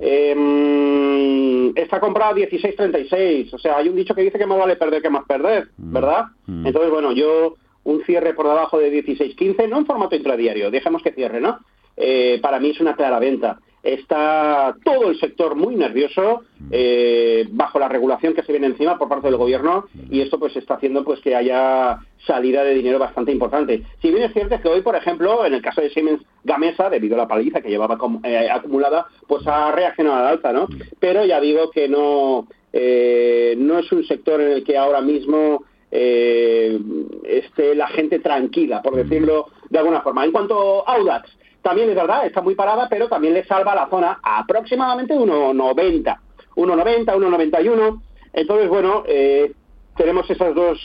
[0.00, 4.76] Eh, está comprado a 16.36, o sea, hay un dicho que dice que más vale
[4.76, 5.92] perder que más perder, mm.
[5.92, 6.26] ¿verdad?
[6.46, 6.66] Mm.
[6.66, 11.12] Entonces, bueno, yo un cierre por debajo de 16.15, no en formato intradiario, dejemos que
[11.12, 11.58] cierre, ¿no?
[11.96, 17.78] Eh, para mí es una clara venta está todo el sector muy nervioso eh, bajo
[17.78, 21.04] la regulación que se viene encima por parte del gobierno y esto pues está haciendo
[21.04, 23.82] pues que haya salida de dinero bastante importante.
[24.00, 27.16] Si bien es cierto que hoy, por ejemplo, en el caso de Siemens Gamesa, debido
[27.16, 30.68] a la paliza que llevaba eh, acumulada, pues ha reaccionado al alza, ¿no?
[31.00, 35.64] Pero ya digo que no, eh, no es un sector en el que ahora mismo
[35.94, 40.24] esté la gente tranquila, por decirlo de alguna forma.
[40.24, 41.28] En cuanto a Audax,
[41.62, 46.18] también es verdad, está muy parada, pero también le salva la zona aproximadamente 1,90.
[46.56, 48.02] 1,90, 1,91.
[48.32, 49.52] Entonces, bueno, eh,
[49.96, 50.78] tenemos esas dos,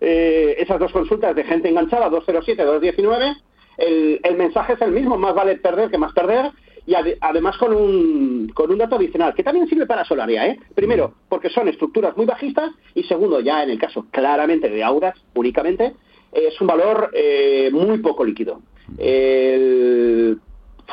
[0.00, 3.36] eh, esas dos consultas de gente enganchada, 207, 219.
[3.78, 6.50] El, el mensaje es el mismo, más vale perder que más perder.
[6.88, 10.46] Y además con un, con un dato adicional, que también sirve para Solaria.
[10.46, 10.60] ¿eh?
[10.74, 12.70] Primero, porque son estructuras muy bajistas.
[12.94, 15.94] Y segundo, ya en el caso claramente de Audax únicamente,
[16.32, 18.60] es un valor eh, muy poco líquido.
[18.98, 20.38] El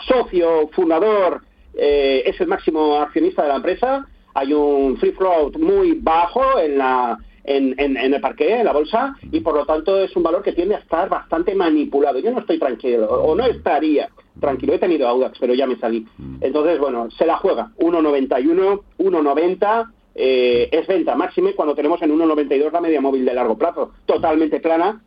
[0.08, 1.42] socio fundador
[1.76, 4.08] eh, es el máximo accionista de la empresa.
[4.34, 9.16] Hay un free float muy bajo en la en, en, el parque, en la bolsa,
[9.32, 12.20] y por lo tanto es un valor que tiende a estar bastante manipulado.
[12.20, 14.74] Yo no estoy tranquilo, o no estaría tranquilo.
[14.74, 16.06] He tenido Audax, pero ya me salí.
[16.42, 17.72] Entonces, bueno, se la juega.
[17.78, 19.92] 1,91, 1,90.
[20.16, 24.60] Eh, es venta máxime cuando tenemos en 1,92 la media móvil de largo plazo, totalmente
[24.60, 25.02] plana,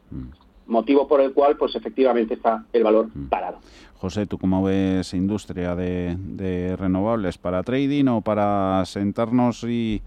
[0.67, 3.29] motivo por el cual, pues efectivamente está el valor mm.
[3.29, 3.59] parado.
[3.95, 7.39] José, ¿tú cómo ves industria de, renovables?
[7.39, 10.03] ¿Para trading o para sentarnos y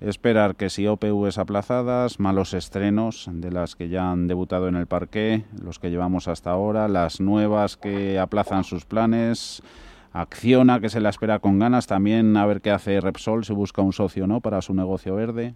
[0.00, 4.86] esperar que si OPVs aplazadas, malos estrenos de las que ya han debutado en el
[4.86, 9.62] parque, los que llevamos hasta ahora, las nuevas que aplazan sus planes,
[10.12, 13.80] Acciona que se la espera con ganas, también a ver qué hace Repsol, si busca
[13.80, 15.54] un socio no para su negocio verde?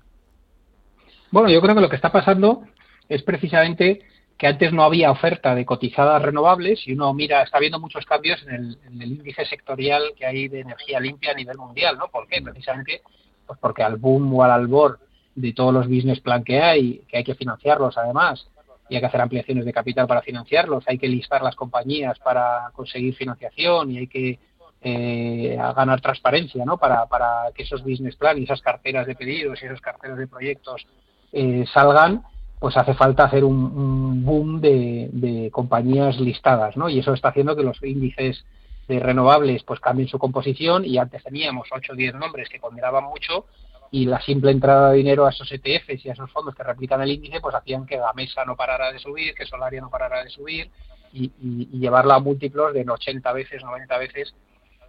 [1.33, 2.63] Bueno, yo creo que lo que está pasando
[3.09, 4.03] es precisamente
[4.37, 8.43] que antes no había oferta de cotizadas renovables y uno mira, está viendo muchos cambios
[8.47, 12.09] en el, índice sectorial que hay de energía limpia a nivel mundial, ¿no?
[12.09, 12.43] ¿Por qué?
[12.43, 13.03] Precisamente
[13.47, 14.99] pues porque al boom o al albor
[15.35, 18.49] de todos los business plan que hay, que hay que financiarlos además,
[18.89, 22.71] y hay que hacer ampliaciones de capital para financiarlos, hay que listar las compañías para
[22.75, 24.39] conseguir financiación y hay que
[24.83, 26.77] eh, ganar transparencia, ¿no?
[26.77, 30.27] Para, para que esos business plan y esas carteras de pedidos y esas carteras de
[30.27, 30.87] proyectos
[31.33, 32.23] eh, salgan
[32.59, 36.89] pues hace falta hacer un, boom de, compañías listadas, ¿no?
[36.89, 38.45] Y eso está haciendo que los índices
[38.89, 43.05] de renovables pues cambien su composición y antes teníamos 8 o 10 nombres que ponderaban
[43.05, 43.47] mucho
[43.91, 47.01] y la simple entrada de dinero a esos ETFs y a esos fondos que replican
[47.01, 50.23] el índice pues hacían que la mesa no parara de subir, que Solaria no parara
[50.23, 50.71] de subir
[51.13, 51.31] y,
[51.79, 54.35] llevarla a múltiplos de 80 veces, 90 veces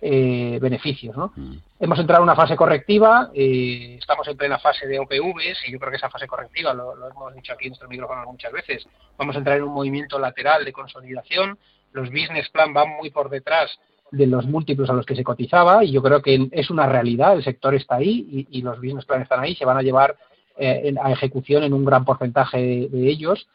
[0.01, 1.15] eh, beneficios.
[1.15, 1.31] ¿no?
[1.35, 1.57] Mm.
[1.79, 5.79] Hemos entrado en una fase correctiva, eh, estamos en plena fase de OPVs y yo
[5.79, 8.87] creo que esa fase correctiva, lo, lo hemos dicho aquí en nuestro micrófono muchas veces,
[9.17, 11.57] vamos a entrar en un movimiento lateral de consolidación,
[11.93, 13.77] los business plan van muy por detrás
[14.11, 17.33] de los múltiplos a los que se cotizaba y yo creo que es una realidad,
[17.33, 20.15] el sector está ahí y, los business plan están ahí, se van a llevar
[20.57, 23.47] eh, a ejecución en un gran porcentaje de, ellos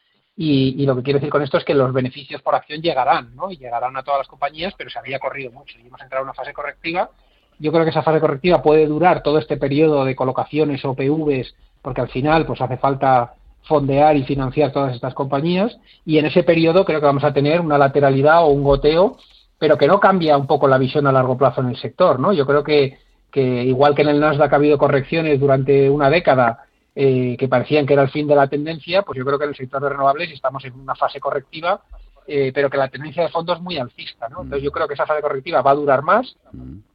[0.42, 3.50] y, lo que quiero decir con esto es que los beneficios por acción llegarán, ¿no?
[3.50, 6.28] Y llegarán a todas las compañías, pero se había corrido mucho y hemos entrado en
[6.28, 7.10] una fase correctiva.
[7.58, 11.54] Yo creo que esa fase correctiva puede durar todo este periodo de colocaciones o PVs,
[11.82, 16.42] porque al final pues hace falta fondear y financiar todas estas compañías y en ese
[16.42, 19.18] periodo creo que vamos a tener una lateralidad o un goteo,
[19.58, 22.32] pero que no cambia un poco la visión a largo plazo en el sector, ¿no?
[22.32, 22.96] Yo creo que,
[23.30, 27.86] que igual que en el Nasdaq ha habido correcciones durante una década eh, que parecían
[27.86, 29.88] que era el fin de la tendencia, pues yo creo que en el sector de
[29.88, 31.82] renovables estamos en una fase correctiva,
[32.26, 34.42] eh, pero que la tendencia de fondo es muy alcista, ¿no?
[34.42, 36.36] Entonces yo creo que esa fase correctiva va a durar más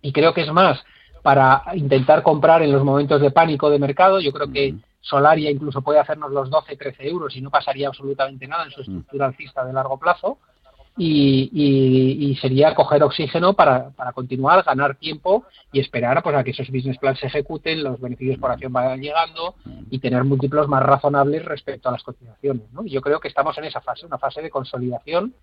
[0.02, 0.84] y creo que es más
[1.22, 4.20] para intentar comprar en los momentos de pánico de mercado.
[4.20, 8.48] Yo creo que Solaria incluso puede hacernos los 12, 13 euros y no pasaría absolutamente
[8.48, 10.38] nada en su estructura alcista de largo plazo.
[10.98, 16.70] Y, sería coger oxígeno para, para, continuar, ganar tiempo y esperar pues, a que esos
[16.70, 19.56] business plans se ejecuten, los beneficios por acción vayan llegando
[19.90, 22.72] y tener múltiplos más razonables respecto a las cotizaciones.
[22.72, 22.86] ¿no?
[22.86, 25.34] Yo creo que estamos en esa fase, una fase de consolidación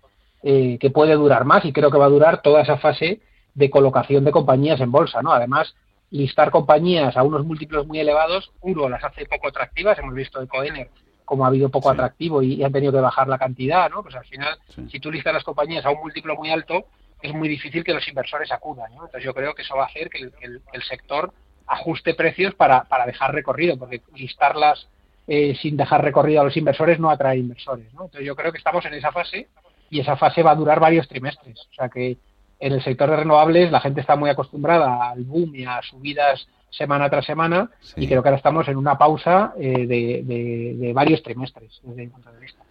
[0.41, 3.21] eh, que puede durar más y creo que va a durar toda esa fase
[3.53, 5.21] de colocación de compañías en bolsa.
[5.21, 5.31] ¿no?
[5.31, 5.75] Además,
[6.09, 10.47] listar compañías a unos múltiplos muy elevados, uno las hace poco atractivas, hemos visto de
[10.47, 10.89] Coener
[11.25, 14.03] como ha habido poco atractivo y, han tenido que bajar la cantidad, ¿no?
[14.03, 14.57] Pues al final,
[14.89, 16.85] si tú listas las compañías a un múltiplo muy alto,
[17.21, 19.05] es muy difícil que los inversores acudan, ¿no?
[19.05, 21.33] Entonces yo creo que eso va a hacer que el, sector
[21.67, 24.87] ajuste precios para, para, dejar recorrido, porque listarlas
[25.27, 28.05] eh, sin dejar recorrido a los inversores no atrae inversores, ¿no?
[28.05, 29.47] Entonces yo creo que estamos en esa fase
[29.89, 32.17] y esa fase va a durar varios trimestres, o sea que
[32.59, 36.47] en el sector de renovables la gente está muy acostumbrada al boom y a subidas
[36.77, 41.79] semana tras semana y creo que ahora estamos en una pausa eh, de, varios trimestres
[41.83, 42.61] desde mi punto de vista.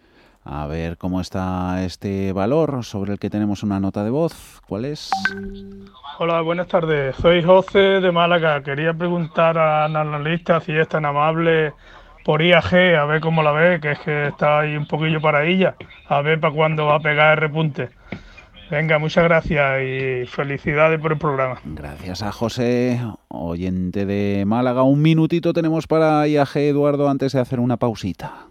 [0.45, 4.61] A ver cómo está este valor sobre el que tenemos una nota de voz.
[4.67, 5.09] ¿Cuál es?
[6.19, 7.15] Hola, buenas tardes.
[7.17, 8.61] Soy José de Málaga.
[8.63, 11.73] Quería preguntar al analista si es tan amable
[12.25, 15.45] por IAG, a ver cómo la ve, que es que está ahí un poquillo para
[15.45, 15.75] ella,
[16.09, 17.91] a ver para cuándo va a pegar el repunte.
[18.73, 21.61] Venga, muchas gracias y felicidades por el programa.
[21.63, 24.83] Gracias a José, oyente de Málaga.
[24.83, 28.47] Un minutito tenemos para IAG, Eduardo, antes de hacer una pausita.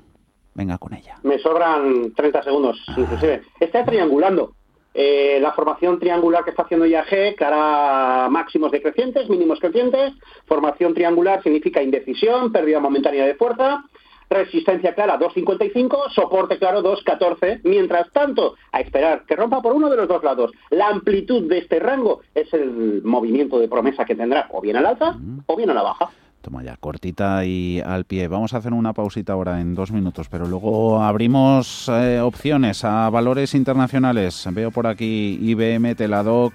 [0.53, 1.15] Venga con ella.
[1.23, 3.41] Me sobran 30 segundos, inclusive.
[3.59, 4.53] Está triangulando.
[4.93, 10.13] Eh, la formación triangular que está haciendo IAG, cara máximos decrecientes, mínimos crecientes.
[10.45, 13.83] Formación triangular significa indecisión, pérdida momentánea de fuerza
[14.31, 17.61] resistencia clara 2.55, soporte claro 2.14.
[17.63, 20.51] Mientras tanto, a esperar que rompa por uno de los dos lados.
[20.69, 24.85] La amplitud de este rango es el movimiento de promesa que tendrá o bien al
[24.85, 26.09] alza o bien a la baja.
[26.41, 28.27] Toma ya, cortita y al pie.
[28.27, 33.09] Vamos a hacer una pausita ahora en dos minutos, pero luego abrimos eh, opciones a
[33.11, 34.47] valores internacionales.
[34.51, 36.53] Veo por aquí IBM, Teladoc,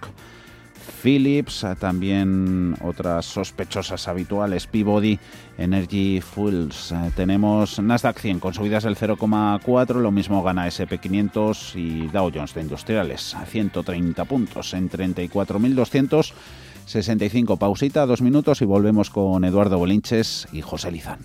[1.06, 5.20] Philips, también otras sospechosas habituales, Peabody,
[5.56, 6.90] Energy Fuels.
[6.90, 12.54] Eh, tenemos Nasdaq 100 con subidas del 0,4, lo mismo gana SP500 y Dow Jones
[12.54, 17.56] de Industriales, a 130 puntos en 34.265.
[17.56, 21.20] Pausita, dos minutos y volvemos con Eduardo Bolinches y José Lizán.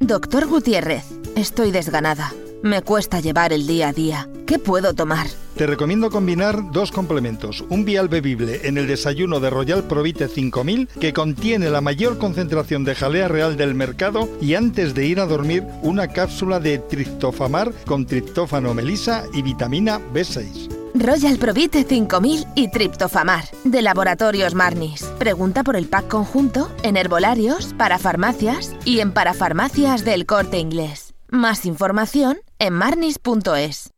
[0.00, 1.04] Doctor Gutiérrez,
[1.36, 2.32] estoy desganada.
[2.62, 4.28] Me cuesta llevar el día a día.
[4.44, 5.26] ¿Qué puedo tomar?
[5.56, 7.64] Te recomiendo combinar dos complementos.
[7.68, 12.84] Un vial bebible en el desayuno de Royal Provite 5000 que contiene la mayor concentración
[12.84, 17.72] de jalea real del mercado y antes de ir a dormir una cápsula de triptofamar
[17.86, 20.83] con triptófano melisa y vitamina B6.
[20.94, 25.02] Royal Provite 5000 y Triptofamar, de Laboratorios Marnis.
[25.18, 31.14] Pregunta por el pack conjunto en herbolarios, para farmacias y en parafarmacias del corte inglés.
[31.28, 33.90] Más información en marnis.es.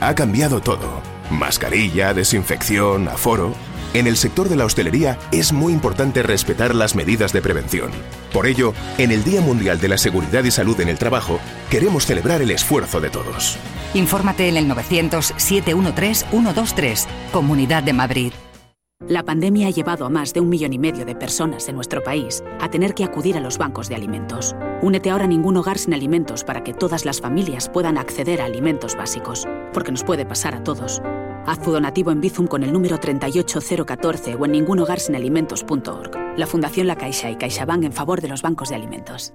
[0.00, 1.02] Ha cambiado todo.
[1.30, 3.52] Mascarilla, desinfección, aforo.
[3.92, 7.90] En el sector de la hostelería es muy importante respetar las medidas de prevención.
[8.32, 12.06] Por ello, en el Día Mundial de la Seguridad y Salud en el Trabajo, queremos
[12.06, 13.58] celebrar el esfuerzo de todos.
[13.94, 18.32] Infórmate en el 900-713-123, Comunidad de Madrid.
[19.08, 22.00] La pandemia ha llevado a más de un millón y medio de personas en nuestro
[22.04, 24.54] país a tener que acudir a los bancos de alimentos.
[24.82, 28.44] Únete ahora a Ningún Hogar sin Alimentos para que todas las familias puedan acceder a
[28.44, 31.02] alimentos básicos, porque nos puede pasar a todos.
[31.50, 36.38] Haz donativo en Bizum con el número 38014 o en ningunhogarsinalimentos.org.
[36.38, 39.34] La Fundación La Caixa y CaixaBank en favor de los bancos de alimentos.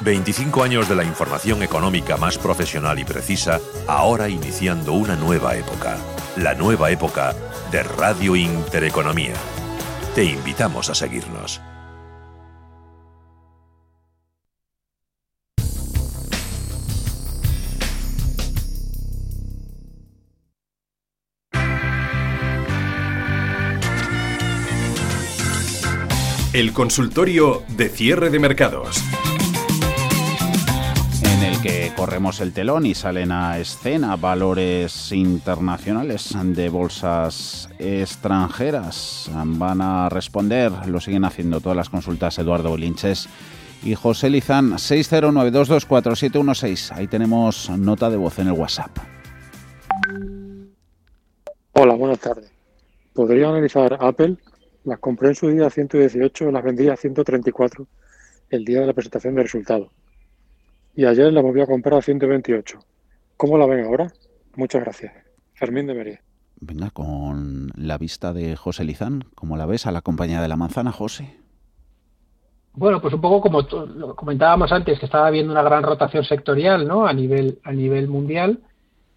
[0.00, 5.98] 25 años de la información económica más profesional y precisa, ahora iniciando una nueva época.
[6.36, 7.34] La nueva época
[7.72, 9.34] de Radio Intereconomía.
[10.14, 11.60] Te invitamos a seguirnos.
[26.52, 29.04] El consultorio de cierre de mercados
[31.38, 39.30] en el que corremos el telón y salen a escena valores internacionales de bolsas extranjeras.
[39.32, 43.28] Van a responder, lo siguen haciendo todas las consultas Eduardo Linches
[43.84, 46.96] y José Lizán, 609224716.
[46.96, 48.98] Ahí tenemos nota de voz en el WhatsApp.
[51.72, 52.50] Hola, buenas tardes.
[53.12, 54.38] ¿Podría analizar Apple?
[54.82, 57.86] Las compré en su día a 118, las vendí a 134
[58.50, 59.88] el día de la presentación de resultados
[60.98, 62.76] y ayer la volví a comprar a 128.
[63.36, 64.08] ¿Cómo la ven ahora?
[64.56, 65.12] Muchas gracias.
[65.54, 66.20] Fermín de Mería.
[66.60, 70.56] Venga, con la vista de José Lizán, ¿cómo la ves a la compañía de la
[70.56, 71.36] manzana, José?
[72.72, 76.88] Bueno, pues un poco como lo comentábamos antes, que estaba habiendo una gran rotación sectorial
[76.88, 77.06] ¿no?
[77.06, 78.58] a, nivel, a nivel mundial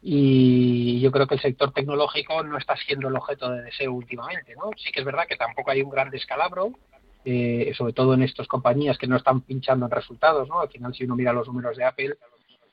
[0.03, 4.53] y yo creo que el sector tecnológico no está siendo el objeto de deseo últimamente.
[4.55, 4.69] ¿no?
[4.77, 6.73] Sí que es verdad que tampoco hay un gran descalabro,
[7.23, 10.59] eh, sobre todo en estas compañías que no están pinchando en resultados, ¿no?
[10.59, 12.15] Al final, si uno mira los números de Apple,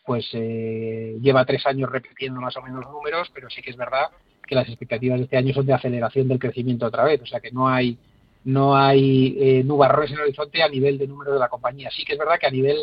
[0.07, 4.07] pues eh, lleva tres años repitiendo más o menos números, pero sí que es verdad
[4.46, 7.40] que las expectativas de este año son de aceleración del crecimiento otra vez, o sea
[7.40, 7.99] que no hay
[8.44, 11.90] no hay eh, nubarrones en el horizonte a nivel de número de la compañía.
[11.90, 12.78] Sí que es verdad que a nivel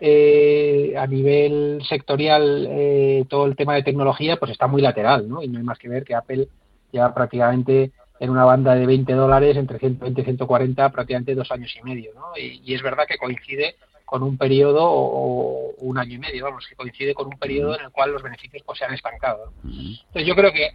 [0.00, 5.42] eh, a nivel sectorial todo el tema de tecnología pues está muy lateral, ¿no?
[5.42, 6.48] Y no hay más que ver que Apple
[6.92, 11.74] lleva prácticamente en una banda de 20 dólares entre 120 y 140 prácticamente dos años
[11.78, 12.12] y medio.
[12.14, 12.36] ¿no?
[12.36, 16.74] Y, es verdad que coincide con un periodo o, un año y medio, vamos, que
[16.74, 19.52] coincide con un periodo en el cual los beneficios pues, se han estancado.
[19.64, 20.70] Entonces yo creo que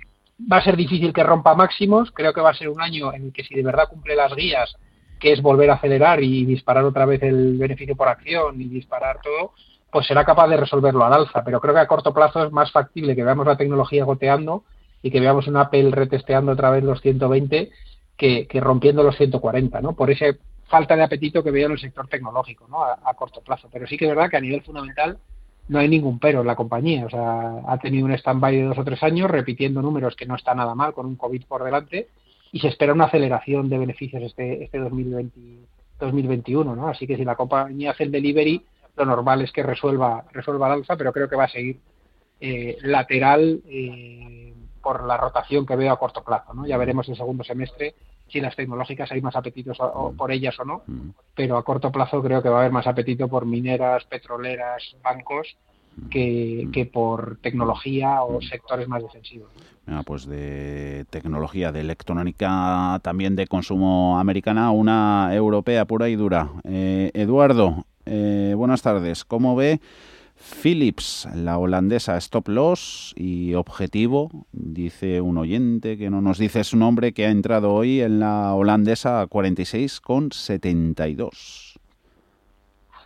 [0.51, 3.25] va a ser difícil que rompa máximos, creo que va a ser un año en
[3.25, 4.75] el que si de verdad cumple las guías,
[5.19, 9.19] que es volver a acelerar y disparar otra vez el beneficio por acción y disparar
[9.21, 9.53] todo,
[9.91, 12.71] pues será capaz de resolverlo al alza, pero creo que a corto plazo es más
[12.71, 14.63] factible que veamos la tecnología goteando
[15.03, 17.69] y que veamos un Apple retesteando otra vez los 120
[18.17, 19.93] que, rompiendo los 140, ¿no?
[19.93, 20.27] Por esa
[20.65, 22.81] falta de apetito que veo en el sector tecnológico, ¿no?
[22.83, 23.69] A, corto plazo.
[23.71, 25.17] Pero sí que es verdad que a nivel fundamental
[25.67, 27.05] no hay ningún pero en la compañía.
[27.05, 30.35] O sea, ha tenido un stand-by de dos o tres años repitiendo números que no
[30.35, 32.07] está nada mal con un COVID por delante
[32.53, 35.37] y se espera una aceleración de beneficios este, este 2020,
[35.99, 36.87] 2021, ¿no?
[36.87, 38.63] Así que si la compañía hace el delivery,
[38.95, 41.79] lo normal es que resuelva, resuelva el alza, pero creo que va a seguir
[42.39, 44.53] eh, lateral eh,
[44.83, 46.53] por la rotación que veo a corto plazo.
[46.53, 46.67] ¿no?
[46.67, 47.95] Ya veremos el segundo semestre
[48.27, 49.77] si las tecnológicas hay más apetitos
[50.17, 50.81] por ellas o no,
[51.35, 55.55] pero a corto plazo creo que va a haber más apetito por mineras, petroleras, bancos
[56.09, 59.49] que, que por tecnología o sectores más defensivos.
[60.05, 66.49] pues de tecnología, de electrónica, también de consumo americana, una europea pura y dura.
[66.63, 69.23] Eh, Eduardo, eh, buenas tardes.
[69.25, 69.79] ¿Cómo ve?
[70.43, 76.75] Philips, la holandesa Stop Loss y Objetivo, dice un oyente que no nos dice su
[76.75, 81.79] nombre, que ha entrado hoy en la holandesa a 46,72.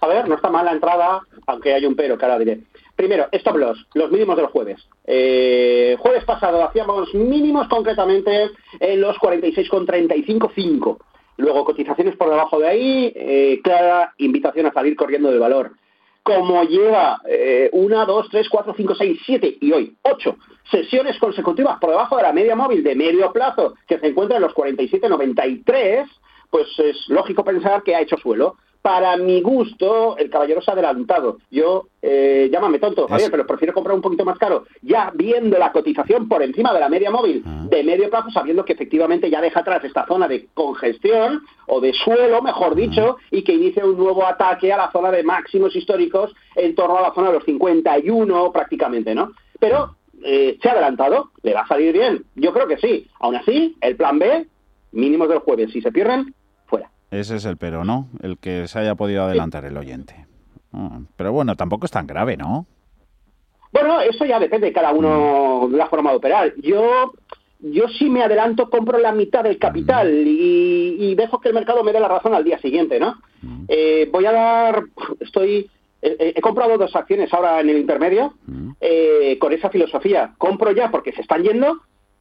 [0.01, 2.61] A ver, no está mal la entrada, aunque hay un pero, que ahora diré.
[2.95, 4.87] Primero, Stop Loss, los mínimos del jueves.
[5.05, 10.97] Eh, jueves pasado hacíamos mínimos concretamente en los 46,35,5.
[11.37, 15.73] Luego cotizaciones por debajo de ahí, eh, clara invitación a salir corriendo de valor
[16.27, 20.35] como lleva eh, una, dos, tres, cuatro, cinco, seis, siete y hoy ocho
[20.69, 24.43] sesiones consecutivas por debajo de la media móvil de medio plazo que se encuentra en
[24.43, 26.05] los 47,93,
[26.49, 28.57] pues es lógico pensar que ha hecho suelo
[28.87, 31.39] para mi gusto, el caballero se ha adelantado.
[31.51, 35.73] Yo, eh, llámame tonto, Javier, pero prefiero comprar un poquito más caro, ya viendo la
[35.73, 37.65] cotización por encima de la media móvil Ah.
[37.69, 41.91] de medio plazo, sabiendo que efectivamente ya deja atrás esta zona de congestión o de
[41.91, 46.33] suelo, mejor dicho, y que inicia un nuevo ataque a la zona de máximos históricos
[46.55, 49.33] en torno a la zona de los 51 prácticamente, ¿no?
[49.59, 52.23] Pero eh, se ha adelantado, le va a salir bien.
[52.35, 53.05] Yo creo que sí.
[53.19, 54.47] Aún así, el plan B,
[54.93, 56.33] mínimos del jueves, si se pierden.
[57.11, 58.07] Ese es el pero, ¿no?
[58.21, 60.25] El que se haya podido adelantar el oyente.
[60.73, 62.65] Ah, Pero bueno, tampoco es tan grave, ¿no?
[63.71, 66.53] Bueno, eso ya depende de cada uno de la forma de operar.
[66.57, 67.13] Yo,
[67.59, 71.83] yo si me adelanto, compro la mitad del capital y, y dejo que el mercado
[71.83, 73.15] me dé la razón al día siguiente, ¿no?
[73.67, 74.83] Eh, voy a dar,
[75.19, 75.69] estoy,
[76.01, 78.33] he, he comprado dos acciones ahora en el intermedio
[78.81, 80.33] eh, con esa filosofía.
[80.37, 81.77] Compro ya porque se están yendo,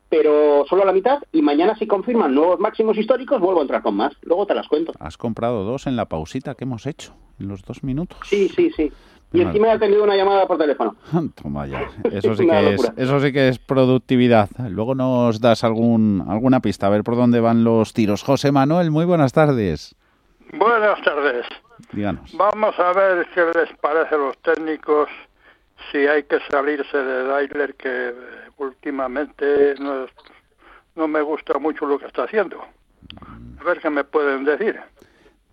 [0.09, 3.97] pero solo la mitad y mañana si confirman nuevos máximos históricos vuelvo a entrar con
[3.97, 4.15] más.
[4.23, 4.93] Luego te las cuento.
[4.99, 8.19] Has comprado dos en la pausita que hemos hecho, en los dos minutos.
[8.25, 8.93] Sí, sí, sí.
[9.33, 10.97] Y encima he tenido una llamada por teléfono.
[11.43, 11.91] Toma ya.
[12.11, 14.49] Eso sí que es, eso sí que es productividad.
[14.71, 18.23] Luego nos das algún alguna pista a ver por dónde van los tiros.
[18.23, 19.95] José Manuel, muy buenas tardes.
[20.53, 21.45] Buenas tardes.
[21.93, 22.33] Díganos.
[22.37, 25.09] Vamos a ver qué les parece a los técnicos
[25.91, 28.15] si hay que salirse de Daimler, que
[28.59, 30.11] últimamente no, es-
[30.95, 32.59] no me gusta mucho lo que está haciendo.
[33.61, 34.77] A ver qué me pueden decir.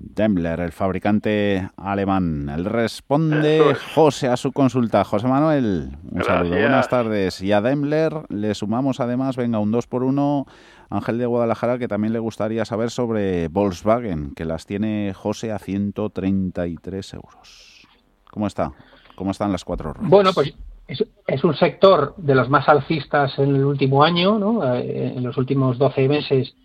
[0.05, 2.49] Daimler, el fabricante alemán.
[2.53, 5.03] Él responde José a su consulta.
[5.05, 6.49] José Manuel, un saludo.
[6.51, 7.41] Buenas tardes.
[7.41, 10.45] Y a Daimler le sumamos además, venga, un 2 por 1
[10.89, 15.59] Ángel de Guadalajara, que también le gustaría saber sobre Volkswagen, que las tiene José a
[15.59, 17.87] 133 euros.
[18.29, 18.71] ¿Cómo está?
[19.15, 20.09] ¿Cómo están las cuatro ruedas?
[20.09, 20.53] Bueno, pues
[20.87, 24.75] es, un sector de los más alcistas en el último año, ¿no?
[24.75, 26.55] Eh, en los últimos 12 meses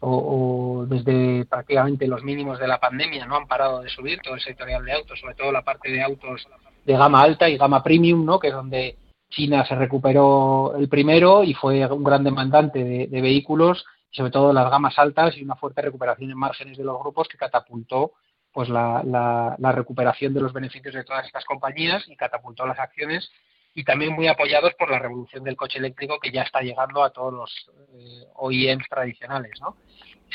[0.00, 4.40] o, desde prácticamente los mínimos de la pandemia no han parado de subir todo el
[4.40, 6.46] sectorial de autos, sobre todo la parte de autos
[6.84, 8.38] de gama alta y gama premium, ¿no?
[8.38, 8.96] que es donde
[9.28, 14.52] China se recuperó el primero y fue un gran demandante de, de vehículos, sobre todo
[14.52, 18.12] las gamas altas y una fuerte recuperación en márgenes de los grupos que catapultó
[18.52, 22.78] pues la, la, la recuperación de los beneficios de todas estas compañías y catapultó las
[22.78, 23.30] acciones
[23.78, 27.10] y también muy apoyados por la revolución del coche eléctrico que ya está llegando a
[27.10, 29.76] todos los eh, OEMs tradicionales, ¿no?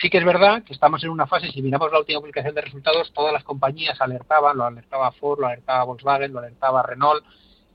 [0.02, 2.62] Sí que es verdad que estamos en una fase, si miramos la última publicación de
[2.62, 7.22] resultados, todas las compañías alertaban, lo alertaba Ford, lo alertaba Volkswagen, lo alertaba Renault,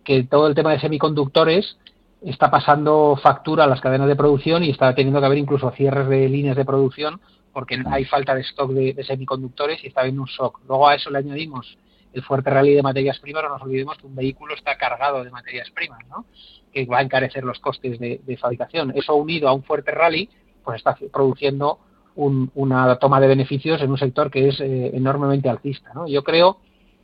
[0.04, 1.76] que todo el tema de semiconductores
[2.22, 6.08] está pasando factura a las cadenas de producción y está teniendo que haber incluso cierres
[6.08, 7.20] de líneas de producción
[7.52, 10.60] porque hay falta de stock de, de semiconductores y está habiendo un shock.
[10.66, 11.76] Luego a eso le añadimos
[12.12, 15.30] el fuerte rally de materias primas, no nos olvidemos que un vehículo está cargado de
[15.30, 16.26] materias primas, ¿no?
[16.72, 18.92] que va a encarecer los costes de, fabricación.
[18.94, 20.28] Eso unido a un fuerte rally,
[20.62, 21.78] pues está produciendo
[22.14, 25.92] un, una toma de beneficios en un sector que es eh, enormemente alcista.
[25.94, 26.06] ¿no?
[26.06, 26.58] Yo creo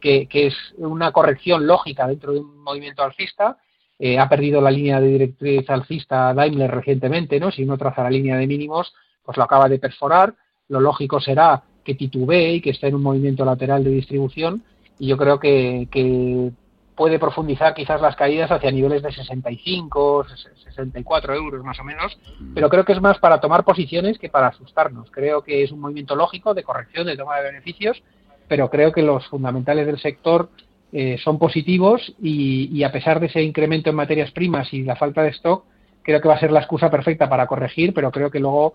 [0.05, 3.57] que, es una corrección lógica dentro de un movimiento alcista.
[3.99, 7.51] Eh, ha perdido la línea de directriz alcista Daimler recientemente, ¿no?
[7.51, 8.93] Si uno traza la línea de mínimos,
[9.23, 10.35] pues lo acaba de perforar.
[10.69, 14.63] Lo lógico será que titubee y que esté en un movimiento lateral de distribución.
[14.99, 16.53] Y yo creo que,
[16.95, 20.27] puede profundizar quizás las caídas hacia niveles de 65,
[20.65, 22.17] 64 euros más o menos,
[22.55, 25.11] pero creo que es más para tomar posiciones que para asustarnos.
[25.11, 28.01] Creo que es un movimiento lógico de corrección, de toma de beneficios,
[28.47, 30.51] pero creo que los fundamentales del sector
[30.97, 35.25] eh, son positivos y, a pesar de ese incremento en materias primas y la falta
[35.25, 35.65] de stock,
[36.03, 38.75] creo que va a ser la excusa perfecta para corregir, pero creo que luego,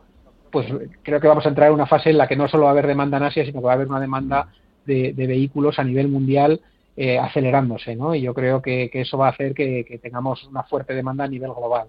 [0.51, 0.67] pues
[1.01, 2.74] creo que vamos a entrar en una fase en la que no solo va a
[2.74, 4.49] haber demanda en Asia, sino que va a haber una demanda
[4.89, 6.59] de, de vehículos a nivel mundial
[6.97, 8.13] eh, acelerándose, ¿no?
[8.13, 11.23] Y yo creo que, que eso va a hacer que, que, tengamos una fuerte demanda
[11.23, 11.87] a nivel global.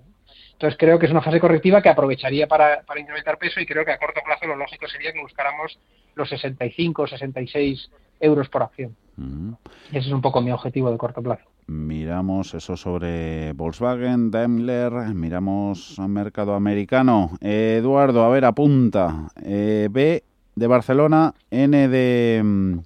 [0.52, 3.84] Entonces creo que es una fase correctiva que aprovecharía para, para, incrementar peso y creo
[3.84, 5.80] que a corto plazo lo lógico sería que buscáramos
[6.14, 7.90] los 65, 66
[8.20, 8.94] euros por acción.
[9.16, 9.54] Mm.
[9.88, 11.44] Ese es un poco mi objetivo de corto plazo.
[11.66, 17.36] Miramos eso sobre Volkswagen, Daimler, miramos mercado americano.
[17.40, 19.28] Eh, Eduardo, a ver, apunta.
[19.42, 20.22] Eh, B
[20.54, 22.40] de Barcelona, N de...
[22.42, 22.78] mm,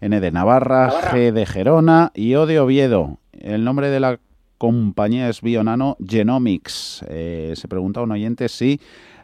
[0.00, 3.18] N de Navarra, Navarra, G de Gerona y O de Oviedo.
[3.32, 4.18] El nombre de la
[4.58, 7.04] compañía es Bionano Genomics.
[7.08, 8.80] Eh, se pregunta un oyente si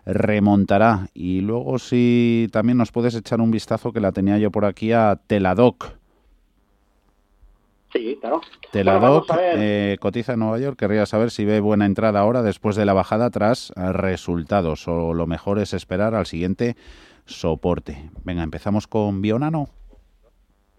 [0.07, 1.09] remontará.
[1.15, 4.93] Y luego si también nos puedes echar un vistazo que la tenía yo por aquí
[4.93, 5.93] a Teladoc.
[7.93, 8.41] Sí, claro.
[8.73, 10.79] Teladoc bueno, eh, cotiza en Nueva York.
[10.79, 15.27] Querría saber si ve buena entrada ahora después de la bajada tras resultados o lo
[15.27, 16.77] mejor es esperar al siguiente
[17.27, 18.11] soporte.
[18.25, 19.69] Venga, empezamos con Bionano.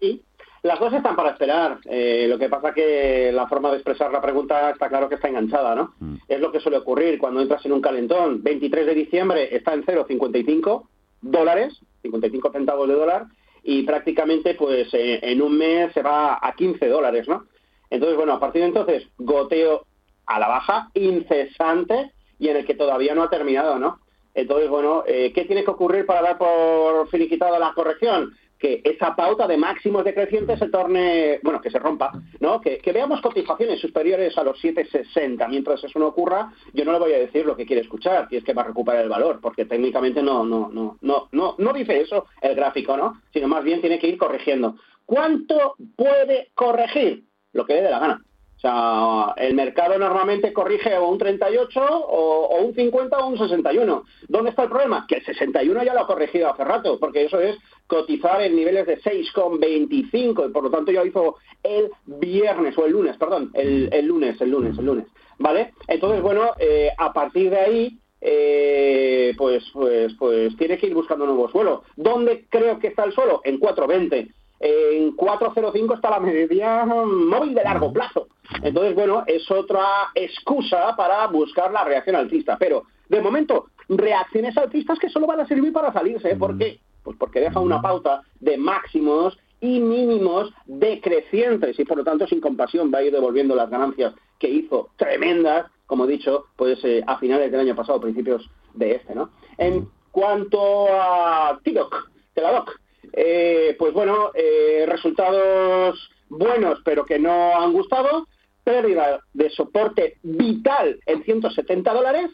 [0.00, 0.24] Sí,
[0.62, 1.78] las dos están para esperar.
[1.84, 5.28] Eh, lo que pasa que la forma de expresar la pregunta está claro que está
[5.28, 5.94] enganchada, ¿no?
[6.00, 6.16] Mm.
[6.26, 8.42] Es lo que suele ocurrir cuando entras en un calentón.
[8.42, 10.86] 23 de diciembre está en 0,55
[11.20, 13.26] dólares, 55 centavos de dólar,
[13.62, 17.46] y prácticamente pues eh, en un mes se va a 15 dólares, ¿no?
[17.90, 19.86] Entonces, bueno, a partir de entonces, goteo
[20.26, 24.00] a la baja, incesante, y en el que todavía no ha terminado, ¿no?
[24.40, 28.32] Entonces, bueno, eh, ¿qué tiene que ocurrir para dar por finiquitada la corrección?
[28.58, 32.10] que esa pauta de máximos decrecientes se torne, bueno, que se rompa,
[32.40, 32.60] ¿no?
[32.60, 35.48] Que, veamos cotizaciones superiores a los 7,60.
[35.48, 38.36] Mientras eso no ocurra, yo no le voy a decir lo que quiere escuchar, y
[38.36, 41.72] es que va a recuperar el valor, porque técnicamente no, no, no, no, no, no
[41.72, 43.22] dice eso el gráfico, ¿no?
[43.32, 44.74] Sino más bien tiene que ir corrigiendo.
[45.06, 47.24] ¿Cuánto puede corregir?
[47.52, 48.24] Lo que le dé la gana.
[48.58, 54.04] O sea, el mercado normalmente corrige o un 38 o, un 50 o un 61.
[54.26, 55.06] ¿Dónde está el problema?
[55.06, 57.56] Que el 61 ya lo ha corregido hace rato, porque eso es
[57.86, 62.84] cotizar en niveles de 6,25 y por lo tanto ya lo hizo el viernes o
[62.84, 65.06] el lunes, perdón, el, lunes, el lunes, el lunes.
[65.38, 65.72] ¿Vale?
[65.86, 71.26] Entonces, bueno, eh, a partir de ahí, eh, pues, pues, pues tiene que ir buscando
[71.26, 71.84] nuevo suelo.
[71.94, 73.40] ¿Dónde creo que está el suelo?
[73.44, 74.32] En 420.
[74.60, 78.28] En 405 está la media móvil de largo plazo.
[78.62, 82.56] Entonces, bueno, es otra excusa para buscar la reacción alcista.
[82.58, 86.34] Pero, de momento, reacciones alcistas que solo van a servir para salirse.
[86.36, 86.80] ¿Por qué?
[87.02, 92.40] Pues porque deja una pauta de máximos y mínimos decrecientes y por lo tanto sin
[92.40, 97.02] compasión va a ir devolviendo las ganancias que hizo tremendas, como he dicho, pues eh,
[97.06, 99.30] a finales del año pasado, principios de este, ¿no?
[99.56, 102.78] En cuanto a TIDOC, Teladoc,
[103.12, 108.26] eh, pues bueno, eh, resultados buenos pero que no han gustado,
[108.64, 112.30] pérdida de soporte vital en 170 dólares.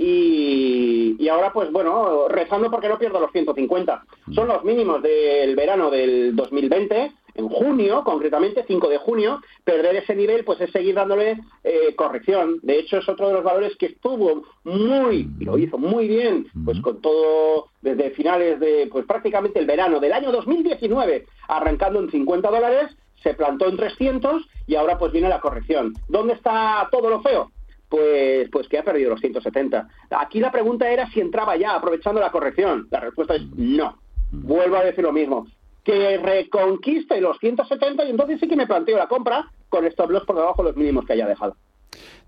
[0.00, 4.04] Y, ahora pues bueno, rezando porque no pierdo los 150.
[4.32, 10.14] Son los mínimos del verano del 2020, en junio, concretamente 5 de junio, perder ese
[10.16, 12.58] nivel pues es seguir dándole eh, corrección.
[12.62, 16.48] De hecho es otro de los valores que estuvo muy, y lo hizo muy bien,
[16.64, 22.10] pues con todo desde finales de pues prácticamente el verano del año 2019, arrancando en
[22.10, 25.94] 50 dólares se plantó en 300 y ahora pues viene la corrección.
[26.08, 27.52] ¿Dónde está todo lo feo?
[27.88, 29.88] Pues, pues que ha perdido los 170.
[30.10, 32.88] Aquí la pregunta era si entraba ya aprovechando la corrección.
[32.90, 33.96] La respuesta es no.
[34.30, 35.46] Vuelvo a decir lo mismo.
[35.84, 40.24] Que reconquiste los 170 y entonces sí que me planteo la compra con stop loss
[40.24, 41.56] por debajo de los mínimos que haya dejado.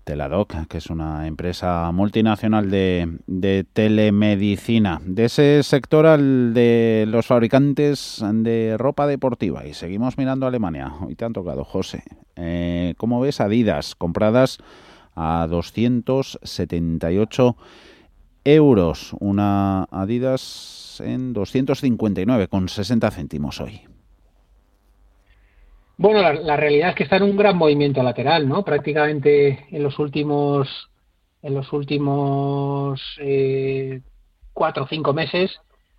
[0.03, 7.27] Teladoc, que es una empresa multinacional de, de, telemedicina, de ese sector al de los
[7.27, 9.67] fabricantes de ropa deportiva.
[9.67, 10.93] Y seguimos mirando a Alemania.
[11.05, 12.03] Hoy te han tocado, José.
[12.35, 14.57] Eh, ¿Cómo ves Adidas compradas
[15.15, 17.55] a 278
[18.43, 19.15] euros?
[19.19, 23.81] Una Adidas en 259 con 60 céntimos hoy.
[25.97, 28.63] Bueno, la, realidad es que está en un gran movimiento lateral, ¿no?
[28.63, 30.89] Prácticamente en los últimos
[31.43, 34.01] en los últimos eh,
[34.53, 35.51] cuatro o cinco meses,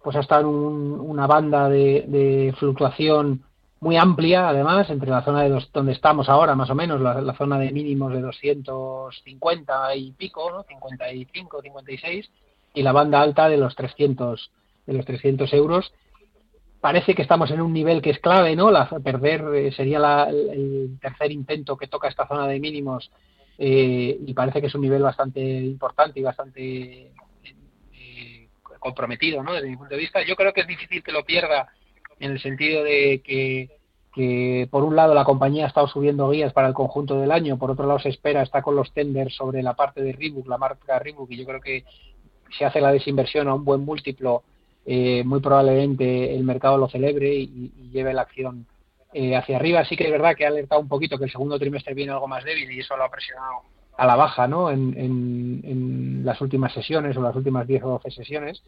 [0.02, 3.44] pues ha estado en una banda de, fluctuación
[3.82, 7.58] muy amplia, además, entre la zona de donde estamos ahora, más o menos, la, zona
[7.58, 10.62] de mínimos de 250 y pico, ¿no?
[10.62, 12.30] 55, 56,
[12.74, 14.52] y la banda alta de los 300
[14.86, 15.92] de los 300 euros
[16.80, 18.70] parece que estamos en un nivel que es clave, ¿no?
[18.70, 23.10] La, perder eh, sería el tercer intento que toca esta zona de mínimos
[23.58, 27.10] eh, y parece que es un nivel bastante importante y bastante
[27.94, 29.54] eh, comprometido, ¿no?
[29.54, 31.66] Desde mi punto de vista, yo creo que es difícil que lo pierda
[32.22, 33.68] en el sentido de que,
[34.14, 37.58] que por un lado la compañía ha estado subiendo guías para el conjunto del año,
[37.58, 40.58] por otro lado se espera, está con los tenders sobre la parte de Reebok, la
[40.58, 41.84] marca Reebok, y yo creo que
[42.56, 44.42] se hace la desinversión a un buen múltiplo
[44.84, 48.66] eh, muy probablemente el mercado lo celebre y, lleve la acción
[49.12, 49.84] eh, hacia arriba.
[49.84, 52.26] Sí que es verdad que ha alertado un poquito que el segundo trimestre viene algo
[52.26, 53.62] más débil y eso lo ha presionado
[53.96, 54.70] a la baja ¿no?
[54.70, 58.62] en, las últimas sesiones o las últimas 10 o 12 sesiones.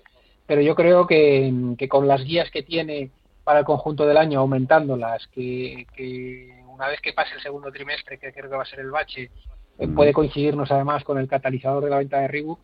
[0.47, 3.11] Pero yo creo que, con las guías que tiene
[3.45, 8.19] para el conjunto del año, aumentándolas, que, que una vez que pase el segundo trimestre,
[8.19, 9.31] que creo que va a ser el bache,
[9.79, 12.59] eh, puede coincidirnos además con el catalizador de la venta de Reebok,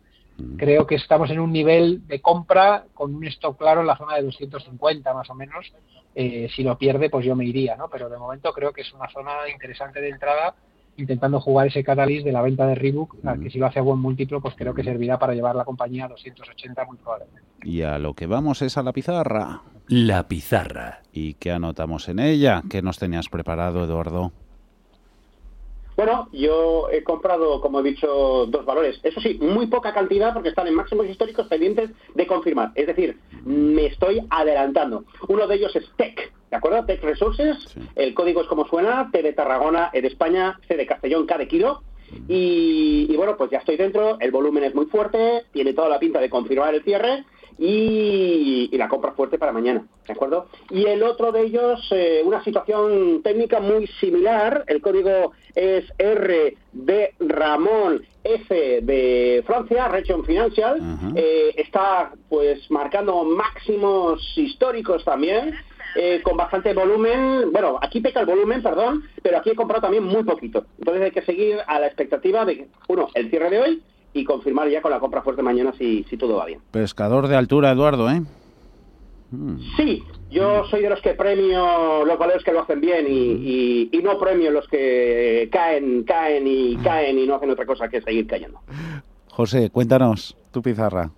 [0.57, 4.15] Creo que estamos en un nivel de compra con un stock claro en la zona
[4.15, 5.71] de 250 más o menos.
[6.15, 7.89] Eh, si lo pierde, pues yo me iría, ¿no?
[7.89, 10.55] Pero de momento creo que es una zona interesante de entrada
[11.01, 13.99] intentando jugar ese catalyst de la venta de Reebok, que si lo hace a buen
[13.99, 17.41] múltiplo, pues creo que servirá para llevar la compañía a 280 muy probablemente.
[17.63, 19.61] Y a lo que vamos es a la pizarra.
[19.87, 21.01] La pizarra.
[21.11, 22.63] ¿Y qué anotamos en ella?
[22.69, 24.31] ¿Qué nos tenías preparado, Eduardo?
[25.97, 28.99] Bueno, yo he comprado, como he dicho, dos valores.
[29.03, 32.71] Eso sí, muy poca cantidad porque están en máximos históricos pendientes de confirmar.
[32.75, 35.03] Es decir, me estoy adelantando.
[35.27, 36.85] Uno de ellos es TEC, ¿de acuerdo?
[36.85, 37.57] TEC Resources.
[37.95, 41.37] El código es como suena, T de Tarragona, E de España, C de Castellón, K
[41.37, 41.81] de Kilo.
[42.27, 45.97] Y, y, bueno, pues ya estoy dentro, el volumen es muy fuerte, tiene toda la
[45.97, 47.23] pinta de confirmar el cierre
[47.57, 50.47] y, la compra fuerte para mañana, ¿de acuerdo?
[50.71, 56.57] Y el otro de ellos, eh, una situación técnica muy similar, el código es R
[56.71, 60.79] de Ramón F de Francia, Region Financial,
[61.15, 65.53] eh, está pues marcando máximos históricos también,
[65.95, 67.51] eh, con bastante volumen.
[67.51, 70.65] Bueno, aquí peca el volumen, perdón, pero aquí he comprado también muy poquito.
[70.79, 73.83] Entonces hay que seguir a la expectativa de, uno, el cierre de hoy
[74.13, 76.59] y confirmar ya con la compra fuerte mañana si, si todo va bien.
[76.71, 78.21] Pescador de altura, Eduardo, ¿eh?
[79.31, 79.57] Hmm.
[79.77, 84.01] Sí, yo soy de los que premio los valores que lo hacen bien y, y,
[84.03, 88.27] no premio los que caen, caen y caen y no hacen otra cosa que seguir
[88.27, 88.59] cayendo.
[89.29, 91.11] José, cuéntanos tu pizarra.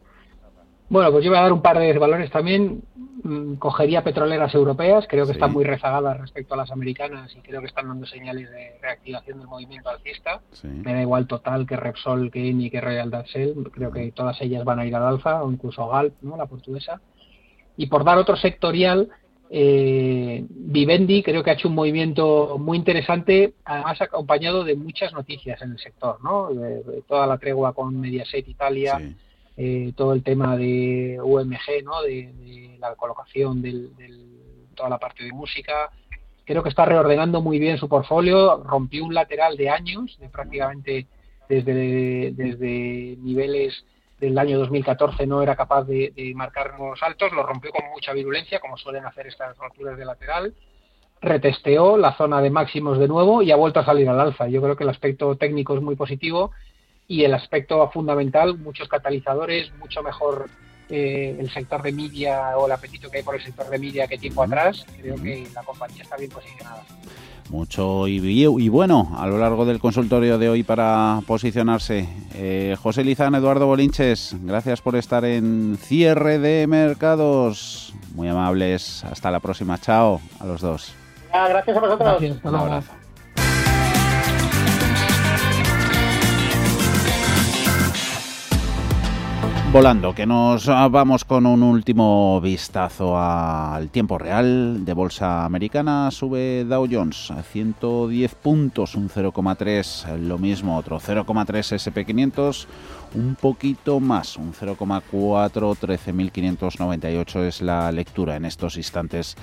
[0.90, 2.84] Bueno, pues yo voy a dar un par de valores también.
[3.24, 7.62] Mm, cogería petroleras europeas, creo que están muy rezagadas respecto a las americanas y creo
[7.62, 10.42] que están dando señales de reactivación del movimiento alcista.
[10.62, 13.38] Me da igual Total que Repsol, que Eni, que Royal Dutch
[13.72, 16.36] creo que todas ellas van a ir al alza, o incluso Galp, ¿no?
[16.36, 17.00] la portuguesa.
[17.78, 19.10] Y por dar otro sectorial,
[19.50, 25.62] eh, Vivendi creo que ha hecho un movimiento muy interesante, además acompañado de muchas noticias
[25.62, 26.54] en el sector, ¿no?
[26.54, 29.00] De, toda la tregua con Mediaset Italia,
[29.56, 32.02] eh, todo el tema de UMG, ¿no?
[32.02, 33.90] De, la colocación de
[34.76, 35.90] toda la parte de música.
[36.46, 41.08] Creo que está reordenando muy bien su portfolio, rompió un lateral de años, de prácticamente
[41.48, 43.86] desde, desde niveles
[44.20, 48.60] del año 2014 no era capaz de, marcar nuevos altos, lo rompió con mucha virulencia,
[48.60, 50.54] como suelen hacer estas rupturas de lateral,
[51.22, 54.48] retesteó la zona de máximos de nuevo y ha vuelto a salir al alza.
[54.48, 56.52] Yo creo que el aspecto técnico es muy positivo
[57.08, 60.50] y el aspecto fundamental, muchos catalizadores, mucho mejor
[60.90, 64.08] eh, el sector de media o el apetito que hay por el sector de media
[64.08, 64.86] que tiempo atrás.
[65.00, 66.84] Creo que la compañía está bien posicionada.
[67.50, 72.08] Mucho y, y, bueno a lo largo del consultorio de hoy para posicionarse.
[72.36, 77.94] Eh, José Lizán, Eduardo Bolinches, gracias por estar en cierre de mercados.
[78.16, 79.04] Muy amables.
[79.04, 79.78] Hasta la próxima.
[79.80, 80.96] Chao a los dos.
[81.32, 82.24] gracias a vosotros.
[82.44, 83.03] Un abrazo.
[89.74, 96.12] Volando, que nos vamos con un último vistazo al tiempo real de bolsa americana.
[96.12, 102.68] Sube Dow Jones a 110 puntos, un 0,3, lo mismo otro 0,3 SP500,
[103.16, 109.36] un poquito más, un 0,4, 13.598 es la lectura en estos instantes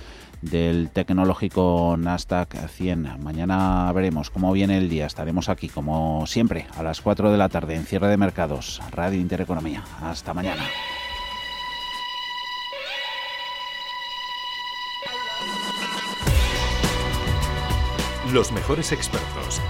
[0.43, 3.22] del tecnológico Nasdaq 100.
[3.22, 5.07] Mañana veremos cómo viene el día.
[5.07, 8.80] Estaremos aquí, como siempre, a las 4 de la tarde en cierre de mercados.
[8.91, 9.84] Radio Intereconomía.
[10.03, 10.64] Hasta mañana.
[18.32, 19.61] Los mejores expertos.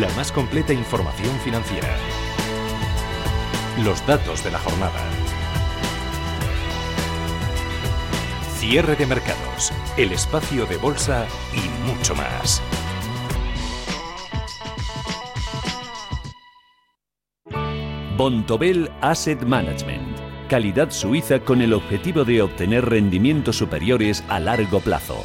[0.00, 1.88] La más completa información financiera.
[3.84, 5.15] Los datos de la jornada.
[8.68, 12.60] Cierre de mercados, el espacio de bolsa y mucho más.
[18.16, 20.18] Bontobel Asset Management.
[20.48, 25.24] Calidad suiza con el objetivo de obtener rendimientos superiores a largo plazo.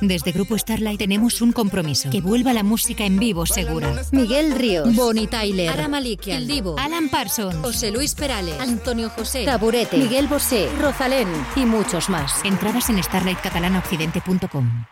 [0.00, 2.10] Desde Grupo Starlight tenemos un compromiso.
[2.10, 4.02] Que vuelva la música en vivo segura.
[4.12, 4.94] Miguel Ríos.
[4.94, 5.70] Bonnie Tyler.
[5.70, 6.42] Ara Malikian.
[6.42, 6.76] El Divo.
[6.78, 7.56] Alan Parsons.
[7.56, 8.58] José Luis Perales.
[8.60, 9.44] Antonio José.
[9.44, 9.96] Taburete.
[9.96, 10.68] Miguel Bosé.
[10.80, 11.28] Rosalén.
[11.56, 12.44] Y muchos más.
[12.44, 14.84] Entradas en starlightcatalanaoccidente.com.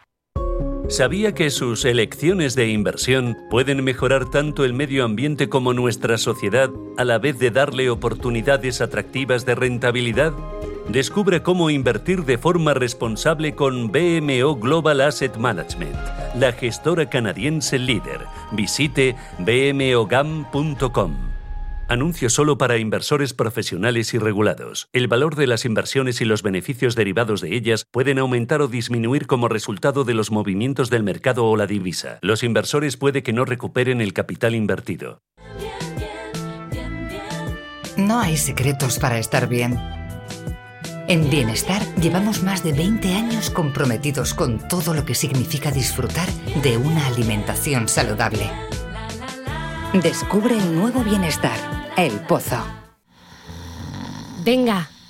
[0.89, 6.71] ¿Sabía que sus elecciones de inversión pueden mejorar tanto el medio ambiente como nuestra sociedad
[6.97, 10.33] a la vez de darle oportunidades atractivas de rentabilidad?
[10.89, 15.97] Descubre cómo invertir de forma responsable con BMO Global Asset Management,
[16.37, 18.21] la gestora canadiense líder.
[18.53, 21.17] Visite bmogam.com.
[21.89, 24.89] Anuncio solo para inversores profesionales y regulados.
[24.93, 29.27] El valor de las inversiones y los beneficios derivados de ellas pueden aumentar o disminuir
[29.27, 32.19] como resultado de los movimientos del mercado o la divisa.
[32.23, 35.21] Los inversores puede que no recuperen el capital invertido.
[37.97, 39.79] No hay secretos para estar bien.
[41.09, 46.29] En Bienestar llevamos más de 20 años comprometidos con todo lo que significa disfrutar
[46.65, 48.51] de una alimentación saludable.
[49.93, 51.57] Descubre el nuevo bienestar,
[51.97, 52.59] el pozo.
[54.45, 54.91] Venga,